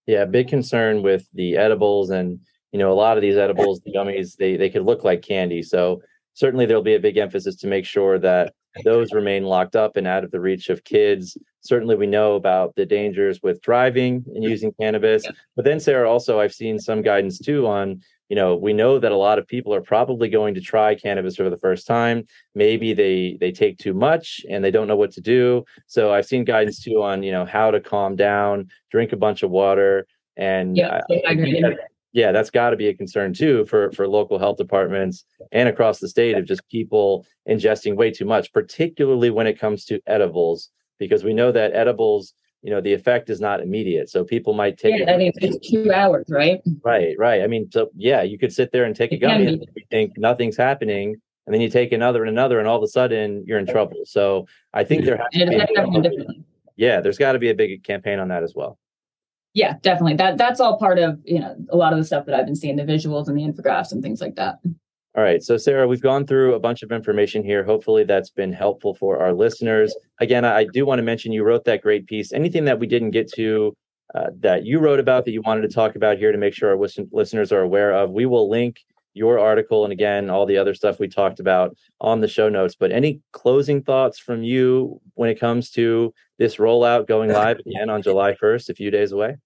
Yeah, 0.05 0.23
big 0.23 0.47
concern 0.47 1.03
with 1.03 1.27
the 1.33 1.57
edibles, 1.57 2.09
and 2.09 2.39
you 2.71 2.79
know, 2.79 2.91
a 2.91 2.95
lot 2.95 3.17
of 3.17 3.21
these 3.21 3.35
edibles, 3.35 3.81
the 3.81 3.91
gummies, 3.91 4.37
they 4.37 4.55
they 4.55 4.69
could 4.69 4.83
look 4.83 5.03
like 5.03 5.21
candy. 5.21 5.61
So 5.61 6.01
certainly 6.37 6.67
there'll 6.67 6.83
be 6.83 6.93
a 6.93 6.99
big 6.99 7.17
emphasis 7.17 7.55
to 7.55 7.65
make 7.65 7.83
sure 7.83 8.19
that 8.19 8.53
those 8.83 9.11
remain 9.11 9.43
locked 9.43 9.75
up 9.75 9.97
and 9.97 10.05
out 10.05 10.23
of 10.23 10.29
the 10.29 10.39
reach 10.39 10.69
of 10.69 10.83
kids. 10.83 11.35
Certainly, 11.61 11.95
we 11.95 12.05
know 12.05 12.35
about 12.35 12.75
the 12.75 12.85
dangers 12.85 13.41
with 13.41 13.59
driving 13.61 14.23
and 14.35 14.43
using 14.43 14.71
cannabis. 14.79 15.25
But 15.55 15.65
then, 15.65 15.79
Sarah, 15.79 16.07
also, 16.07 16.39
I've 16.39 16.53
seen 16.53 16.77
some 16.77 17.01
guidance 17.01 17.39
too 17.39 17.65
on 17.65 18.01
you 18.29 18.35
know 18.35 18.55
we 18.55 18.73
know 18.73 18.99
that 18.99 19.11
a 19.11 19.17
lot 19.17 19.39
of 19.39 19.47
people 19.47 19.73
are 19.73 19.81
probably 19.81 20.29
going 20.29 20.53
to 20.53 20.61
try 20.61 20.93
cannabis 20.93 21.37
for 21.37 21.49
the 21.49 21.57
first 21.57 21.87
time. 21.87 22.27
Maybe 22.53 22.93
they 22.93 23.37
they 23.39 23.51
take 23.51 23.79
too 23.79 23.95
much 23.95 24.45
and 24.47 24.63
they 24.63 24.71
don't 24.71 24.87
know 24.87 24.95
what 24.95 25.11
to 25.13 25.21
do. 25.21 25.65
So 25.87 26.13
i've 26.13 26.25
seen 26.25 26.43
guidance 26.43 26.79
too 26.83 27.01
on 27.01 27.23
you 27.23 27.31
know 27.31 27.45
how 27.45 27.71
to 27.71 27.79
calm 27.79 28.15
down 28.15 28.69
drink 28.91 29.13
a 29.13 29.17
bunch 29.17 29.43
of 29.43 29.49
water 29.49 30.05
and 30.35 30.77
yeah, 30.77 31.01
I 31.27 31.33
uh, 31.33 31.71
yeah 32.17 32.31
that's 32.31 32.49
got 32.49 32.71
to 32.71 32.75
be 32.75 32.87
a 32.87 32.93
concern 32.93 33.31
too 33.31 33.63
for 33.65 33.91
for 33.91 34.07
local 34.07 34.39
health 34.39 34.57
departments 34.57 35.23
and 35.51 35.69
across 35.69 35.99
the 35.99 36.09
state 36.09 36.35
of 36.35 36.45
just 36.45 36.67
people 36.69 37.25
ingesting 37.47 37.95
way 37.95 38.09
too 38.11 38.25
much 38.25 38.51
particularly 38.51 39.29
when 39.29 39.45
it 39.45 39.59
comes 39.59 39.85
to 39.85 40.01
edibles 40.07 40.69
because 40.97 41.23
we 41.23 41.33
know 41.33 41.51
that 41.51 41.73
edibles 41.73 42.33
you 42.63 42.71
know 42.71 42.81
the 42.81 42.93
effect 42.93 43.29
is 43.29 43.39
not 43.39 43.61
immediate. 43.61 44.09
So 44.09 44.23
people 44.23 44.53
might 44.53 44.77
take 44.77 44.99
yeah, 44.99 45.13
I 45.13 45.17
mean, 45.17 45.31
it's 45.35 45.69
two 45.69 45.93
hours 45.93 46.25
right? 46.29 46.59
Right 46.83 47.15
right. 47.17 47.43
I 47.43 47.47
mean 47.47 47.69
so 47.71 47.89
yeah 47.95 48.23
you 48.23 48.37
could 48.37 48.51
sit 48.51 48.71
there 48.71 48.85
and 48.85 48.95
take 48.95 49.11
it 49.11 49.17
a 49.17 49.19
gummy 49.19 49.47
and 49.47 49.65
you 49.75 49.83
think 49.91 50.17
nothing's 50.17 50.57
happening 50.57 51.15
and 51.45 51.53
then 51.53 51.61
you 51.61 51.69
take 51.69 51.91
another 51.91 52.23
and 52.23 52.29
another 52.29 52.59
and 52.59 52.67
all 52.67 52.77
of 52.77 52.83
a 52.83 52.87
sudden 52.87 53.43
you're 53.45 53.59
in 53.59 53.67
trouble. 53.67 53.97
So 54.05 54.47
i 54.73 54.83
think 54.83 55.05
there 55.05 55.17
has 55.17 55.27
to 55.31 56.09
be, 56.09 56.43
yeah 56.75 56.99
there's 56.99 57.17
got 57.17 57.33
to 57.33 57.39
be 57.39 57.51
a 57.51 57.55
big 57.55 57.83
campaign 57.83 58.17
on 58.19 58.27
that 58.29 58.43
as 58.43 58.53
well 58.55 58.79
yeah 59.57 59.73
definitely 59.81 60.13
that 60.13 60.37
that's 60.37 60.59
all 60.59 60.77
part 60.77 60.99
of 60.99 61.19
you 61.25 61.39
know 61.39 61.55
a 61.69 61.75
lot 61.75 61.91
of 61.91 61.99
the 61.99 62.05
stuff 62.05 62.25
that 62.25 62.35
i've 62.35 62.45
been 62.45 62.55
seeing 62.55 62.75
the 62.75 62.83
visuals 62.83 63.27
and 63.27 63.37
the 63.37 63.41
infographics 63.41 63.91
and 63.91 64.03
things 64.03 64.21
like 64.21 64.35
that 64.35 64.59
all 65.15 65.23
right. 65.23 65.41
So, 65.41 65.57
Sarah, 65.57 65.87
we've 65.87 65.99
gone 65.99 66.27
through 66.27 66.53
a 66.53 66.59
bunch 66.59 66.83
of 66.83 66.91
information 66.91 67.43
here. 67.43 67.63
Hopefully, 67.63 68.03
that's 68.03 68.29
been 68.29 68.53
helpful 68.53 68.93
for 68.93 69.17
our 69.17 69.33
listeners. 69.33 69.95
Again, 70.19 70.45
I 70.45 70.65
do 70.71 70.85
want 70.85 70.99
to 70.99 71.03
mention 71.03 71.31
you 71.31 71.43
wrote 71.43 71.65
that 71.65 71.81
great 71.81 72.05
piece. 72.05 72.31
Anything 72.31 72.65
that 72.65 72.77
we 72.77 72.85
didn't 72.85 73.09
get 73.09 73.33
to 73.33 73.75
uh, 74.13 74.27
that 74.41 74.63
you 74.63 74.77
wrote 74.77 74.99
about 74.99 75.25
that 75.25 75.31
you 75.31 75.41
wanted 75.41 75.61
to 75.61 75.69
talk 75.69 75.95
about 75.95 76.19
here 76.19 76.31
to 76.31 76.37
make 76.37 76.53
sure 76.53 76.69
our 76.69 76.77
listen- 76.77 77.09
listeners 77.11 77.51
are 77.51 77.61
aware 77.61 77.93
of, 77.93 78.11
we 78.11 78.27
will 78.27 78.47
link 78.47 78.77
your 79.13 79.39
article 79.39 79.83
and 79.83 79.91
again, 79.91 80.29
all 80.29 80.45
the 80.45 80.57
other 80.57 80.75
stuff 80.75 80.99
we 80.99 81.07
talked 81.07 81.39
about 81.39 81.75
on 81.99 82.21
the 82.21 82.27
show 82.27 82.47
notes. 82.47 82.75
But 82.79 82.91
any 82.91 83.19
closing 83.33 83.81
thoughts 83.81 84.19
from 84.19 84.43
you 84.43 85.01
when 85.15 85.29
it 85.29 85.39
comes 85.39 85.71
to 85.71 86.13
this 86.37 86.57
rollout 86.57 87.07
going 87.07 87.31
live 87.31 87.57
again 87.65 87.89
on 87.89 88.03
July 88.03 88.33
1st, 88.33 88.69
a 88.69 88.75
few 88.75 88.91
days 88.91 89.11
away? 89.11 89.37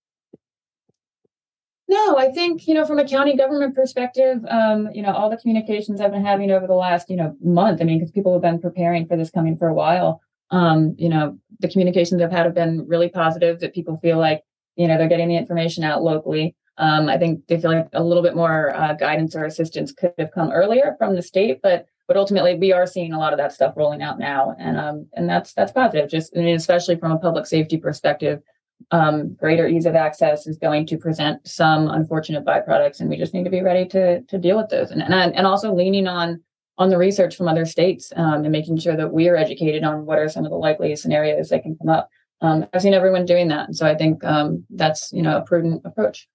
No, 1.91 2.17
I 2.17 2.31
think, 2.31 2.69
you 2.69 2.73
know, 2.73 2.85
from 2.85 2.99
a 2.99 3.05
county 3.05 3.35
government 3.35 3.75
perspective, 3.75 4.45
um, 4.49 4.89
you 4.93 5.01
know, 5.01 5.11
all 5.11 5.29
the 5.29 5.35
communications 5.35 5.99
I've 5.99 6.13
been 6.13 6.23
having 6.23 6.49
over 6.49 6.65
the 6.65 6.73
last, 6.73 7.09
you 7.09 7.17
know, 7.17 7.35
month, 7.43 7.81
I 7.81 7.83
mean, 7.83 7.99
because 7.99 8.13
people 8.13 8.31
have 8.31 8.41
been 8.41 8.61
preparing 8.61 9.05
for 9.05 9.17
this 9.17 9.29
coming 9.29 9.57
for 9.57 9.67
a 9.67 9.73
while. 9.73 10.21
Um, 10.51 10.95
you 10.97 11.09
know, 11.09 11.37
the 11.59 11.67
communications 11.67 12.21
I've 12.21 12.31
had 12.31 12.45
have 12.45 12.55
been 12.55 12.87
really 12.87 13.09
positive 13.09 13.59
that 13.59 13.73
people 13.73 13.97
feel 13.97 14.17
like, 14.19 14.41
you 14.77 14.87
know, 14.87 14.97
they're 14.97 15.09
getting 15.09 15.27
the 15.27 15.35
information 15.35 15.83
out 15.83 16.01
locally. 16.01 16.55
Um, 16.77 17.09
I 17.09 17.17
think 17.17 17.45
they 17.47 17.59
feel 17.59 17.73
like 17.73 17.89
a 17.91 18.01
little 18.01 18.23
bit 18.23 18.37
more 18.37 18.73
uh, 18.73 18.93
guidance 18.93 19.35
or 19.35 19.43
assistance 19.43 19.91
could 19.91 20.13
have 20.17 20.31
come 20.31 20.49
earlier 20.51 20.95
from 20.97 21.17
the 21.17 21.21
state, 21.21 21.59
but 21.61 21.87
but 22.07 22.15
ultimately 22.15 22.55
we 22.55 22.71
are 22.71 22.87
seeing 22.87 23.11
a 23.11 23.19
lot 23.19 23.33
of 23.33 23.37
that 23.37 23.51
stuff 23.51 23.75
rolling 23.75 24.01
out 24.01 24.17
now, 24.17 24.55
and 24.57 24.77
um, 24.77 25.07
and 25.13 25.29
that's 25.29 25.53
that's 25.53 25.73
positive. 25.73 26.09
Just 26.09 26.35
I 26.37 26.39
mean, 26.39 26.55
especially 26.55 26.95
from 26.95 27.11
a 27.11 27.19
public 27.19 27.45
safety 27.45 27.77
perspective, 27.77 28.41
um, 28.91 29.33
greater 29.35 29.67
ease 29.67 29.85
of 29.85 29.95
access 29.95 30.47
is 30.47 30.57
going 30.57 30.85
to 30.87 30.97
present 30.97 31.45
some 31.47 31.87
unfortunate 31.87 32.45
byproducts, 32.45 32.99
and 32.99 33.09
we 33.09 33.17
just 33.17 33.33
need 33.33 33.43
to 33.43 33.49
be 33.49 33.61
ready 33.61 33.87
to 33.89 34.21
to 34.21 34.37
deal 34.37 34.57
with 34.57 34.69
those. 34.69 34.91
And 34.91 35.01
and, 35.01 35.35
and 35.35 35.47
also 35.47 35.73
leaning 35.73 36.07
on 36.07 36.41
on 36.77 36.89
the 36.89 36.97
research 36.97 37.35
from 37.35 37.47
other 37.47 37.65
states 37.65 38.11
um, 38.15 38.43
and 38.43 38.51
making 38.51 38.77
sure 38.77 38.95
that 38.95 39.13
we 39.13 39.27
are 39.27 39.35
educated 39.35 39.83
on 39.83 40.05
what 40.05 40.17
are 40.17 40.29
some 40.29 40.45
of 40.45 40.51
the 40.51 40.57
likely 40.57 40.95
scenarios 40.95 41.49
that 41.49 41.63
can 41.63 41.75
come 41.77 41.89
up. 41.89 42.09
Um, 42.41 42.65
I've 42.73 42.81
seen 42.81 42.95
everyone 42.95 43.25
doing 43.25 43.49
that, 43.49 43.67
and 43.67 43.77
so 43.77 43.85
I 43.85 43.95
think 43.95 44.23
um, 44.23 44.65
that's 44.69 45.11
you 45.13 45.21
know 45.21 45.37
a 45.37 45.41
prudent 45.41 45.83
approach. 45.85 46.27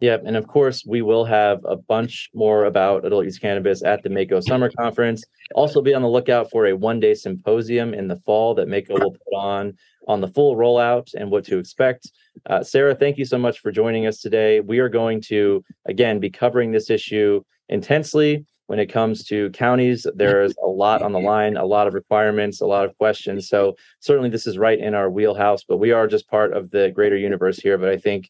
Yeah, 0.00 0.18
and 0.26 0.36
of 0.36 0.46
course, 0.46 0.84
we 0.86 1.00
will 1.00 1.24
have 1.24 1.60
a 1.64 1.76
bunch 1.76 2.28
more 2.34 2.66
about 2.66 3.06
adult 3.06 3.24
use 3.24 3.38
cannabis 3.38 3.82
at 3.82 4.02
the 4.02 4.10
MACo 4.10 4.42
Summer 4.42 4.70
Conference. 4.70 5.24
Also, 5.54 5.80
be 5.80 5.94
on 5.94 6.02
the 6.02 6.08
lookout 6.08 6.50
for 6.50 6.66
a 6.66 6.76
one 6.76 7.00
day 7.00 7.14
symposium 7.14 7.94
in 7.94 8.06
the 8.06 8.16
fall 8.16 8.54
that 8.54 8.68
MACo 8.68 9.00
will 9.00 9.12
put 9.12 9.34
on 9.34 9.74
on 10.06 10.20
the 10.20 10.28
full 10.28 10.54
rollout 10.54 11.14
and 11.14 11.30
what 11.30 11.44
to 11.46 11.58
expect. 11.58 12.10
Uh, 12.44 12.62
Sarah, 12.62 12.94
thank 12.94 13.16
you 13.16 13.24
so 13.24 13.38
much 13.38 13.60
for 13.60 13.72
joining 13.72 14.06
us 14.06 14.20
today. 14.20 14.60
We 14.60 14.80
are 14.80 14.90
going 14.90 15.22
to, 15.22 15.64
again, 15.86 16.20
be 16.20 16.30
covering 16.30 16.72
this 16.72 16.90
issue 16.90 17.42
intensely 17.70 18.44
when 18.66 18.78
it 18.78 18.86
comes 18.86 19.24
to 19.24 19.48
counties. 19.50 20.06
There's 20.14 20.54
a 20.62 20.68
lot 20.68 21.00
on 21.00 21.12
the 21.12 21.20
line, 21.20 21.56
a 21.56 21.64
lot 21.64 21.86
of 21.86 21.94
requirements, 21.94 22.60
a 22.60 22.66
lot 22.66 22.84
of 22.84 22.96
questions. 22.98 23.48
So, 23.48 23.76
certainly, 24.00 24.28
this 24.28 24.46
is 24.46 24.58
right 24.58 24.78
in 24.78 24.94
our 24.94 25.08
wheelhouse, 25.08 25.64
but 25.64 25.78
we 25.78 25.92
are 25.92 26.06
just 26.06 26.28
part 26.28 26.52
of 26.52 26.70
the 26.70 26.90
greater 26.90 27.16
universe 27.16 27.58
here. 27.58 27.78
But 27.78 27.88
I 27.88 27.96
think 27.96 28.28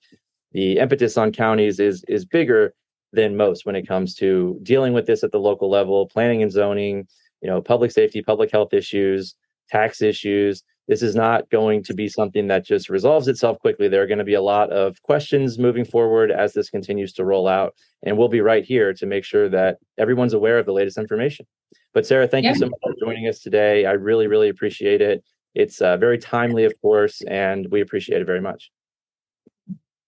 the 0.57 0.79
impetus 0.79 1.19
on 1.19 1.33
counties 1.33 1.79
is 1.79 2.03
is 2.09 2.25
bigger 2.25 2.73
than 3.13 3.37
most 3.37 3.67
when 3.67 3.77
it 3.77 3.87
comes 3.87 4.15
to 4.15 4.59
dealing 4.63 4.95
with 4.95 5.07
this 5.07 5.23
at 5.23 5.31
the 5.31 5.39
local 5.39 5.69
level, 5.71 6.09
planning 6.09 6.43
and 6.43 6.51
zoning, 6.51 7.07
you 7.43 7.49
know, 7.49 7.61
public 7.61 7.91
safety, 7.91 8.23
public 8.23 8.51
health 8.51 8.73
issues, 8.73 9.35
tax 9.69 10.01
issues. 10.01 10.63
This 10.89 11.03
is 11.03 11.15
not 11.15 11.51
going 11.51 11.83
to 11.85 11.95
be 11.95 12.09
something 12.09 12.47
that 12.47 12.65
just 12.65 12.89
resolves 12.89 13.29
itself 13.29 13.59
quickly. 13.59 13.87
There 13.89 14.03
are 14.03 14.07
going 14.07 14.19
to 14.19 14.25
be 14.25 14.35
a 14.35 14.41
lot 14.41 14.71
of 14.71 15.03
questions 15.03 15.59
moving 15.59 15.85
forward 15.85 16.31
as 16.31 16.55
this 16.55 16.71
continues 16.71 17.13
to 17.15 17.25
roll 17.25 17.49
out. 17.49 17.75
And 18.05 18.17
we'll 18.17 18.29
be 18.29 18.41
right 18.41 18.65
here 18.65 18.95
to 18.95 19.05
make 19.05 19.25
sure 19.25 19.51
that 19.51 19.77
everyone's 19.99 20.33
aware 20.33 20.59
of 20.59 20.65
the 20.65 20.73
latest 20.73 20.97
information. 20.97 21.45
But 21.93 22.07
Sarah, 22.07 22.29
thank 22.29 22.45
yeah. 22.45 22.53
you 22.53 22.59
so 22.61 22.67
much 22.67 22.81
for 22.83 22.95
joining 23.05 23.29
us 23.29 23.41
today. 23.41 23.85
I 23.85 23.93
really, 23.93 24.27
really 24.27 24.49
appreciate 24.49 25.03
it. 25.03 25.23
It's 25.55 25.83
uh, 25.83 25.99
very 25.99 26.19
timely, 26.19 26.65
of 26.65 26.73
course, 26.81 27.21
and 27.29 27.67
we 27.71 27.83
appreciate 27.83 28.23
it 28.23 28.27
very 28.27 28.41
much. 28.41 28.71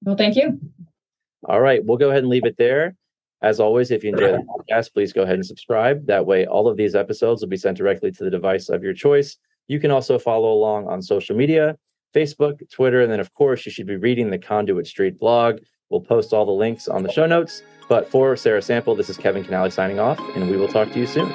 Well, 0.03 0.17
thank 0.17 0.37
you. 0.37 0.61
All 1.45 1.61
right, 1.61 1.85
we'll 1.85 1.99
go 1.99 2.11
ahead 2.11 2.23
and 2.23 2.29
leave 2.29 2.45
it 2.45 2.57
there. 2.59 2.95
As 3.41 3.61
always, 3.61 3.91
if 3.91 4.03
you 4.03 4.11
enjoy 4.11 4.33
the 4.33 4.39
podcast, 4.39 4.93
please 4.93 5.13
go 5.13 5.23
ahead 5.23 5.37
and 5.37 5.47
subscribe. 5.47 6.07
That 6.07 6.27
way, 6.27 6.45
all 6.47 6.67
of 6.67 6.77
these 6.77 6.97
episodes 6.97 7.41
will 7.41 7.49
be 7.49 7.57
sent 7.57 7.77
directly 7.77 8.11
to 8.11 8.25
the 8.25 8.31
device 8.31 8.69
of 8.69 8.83
your 8.83 8.95
choice. 8.95 9.37
You 9.69 9.79
can 9.79 9.93
also 9.93 10.19
follow 10.19 10.53
along 10.53 10.89
on 10.89 11.01
social 11.03 11.37
media 11.37 11.77
Facebook, 12.15 12.69
Twitter, 12.71 13.03
and 13.03 13.13
then, 13.13 13.21
of 13.21 13.33
course, 13.35 13.65
you 13.67 13.71
should 13.71 13.87
be 13.87 13.97
reading 13.97 14.31
the 14.31 14.39
Conduit 14.39 14.87
Street 14.87 15.19
blog. 15.19 15.59
We'll 15.91 16.01
post 16.01 16.33
all 16.33 16.47
the 16.47 16.53
links 16.53 16.89
on 16.89 17.03
the 17.03 17.13
show 17.13 17.27
notes. 17.27 17.63
But 17.89 18.11
for 18.11 18.37
Sarah 18.37 18.63
Sample, 18.63 18.95
this 18.95 19.09
is 19.09 19.17
Kevin 19.17 19.45
Kinnally 19.45 19.73
signing 19.73 19.99
off, 19.99 20.19
and 20.35 20.51
we 20.51 20.57
will 20.57 20.69
talk 20.69 20.91
to 20.93 20.99
you 20.99 21.07
soon. 21.07 21.31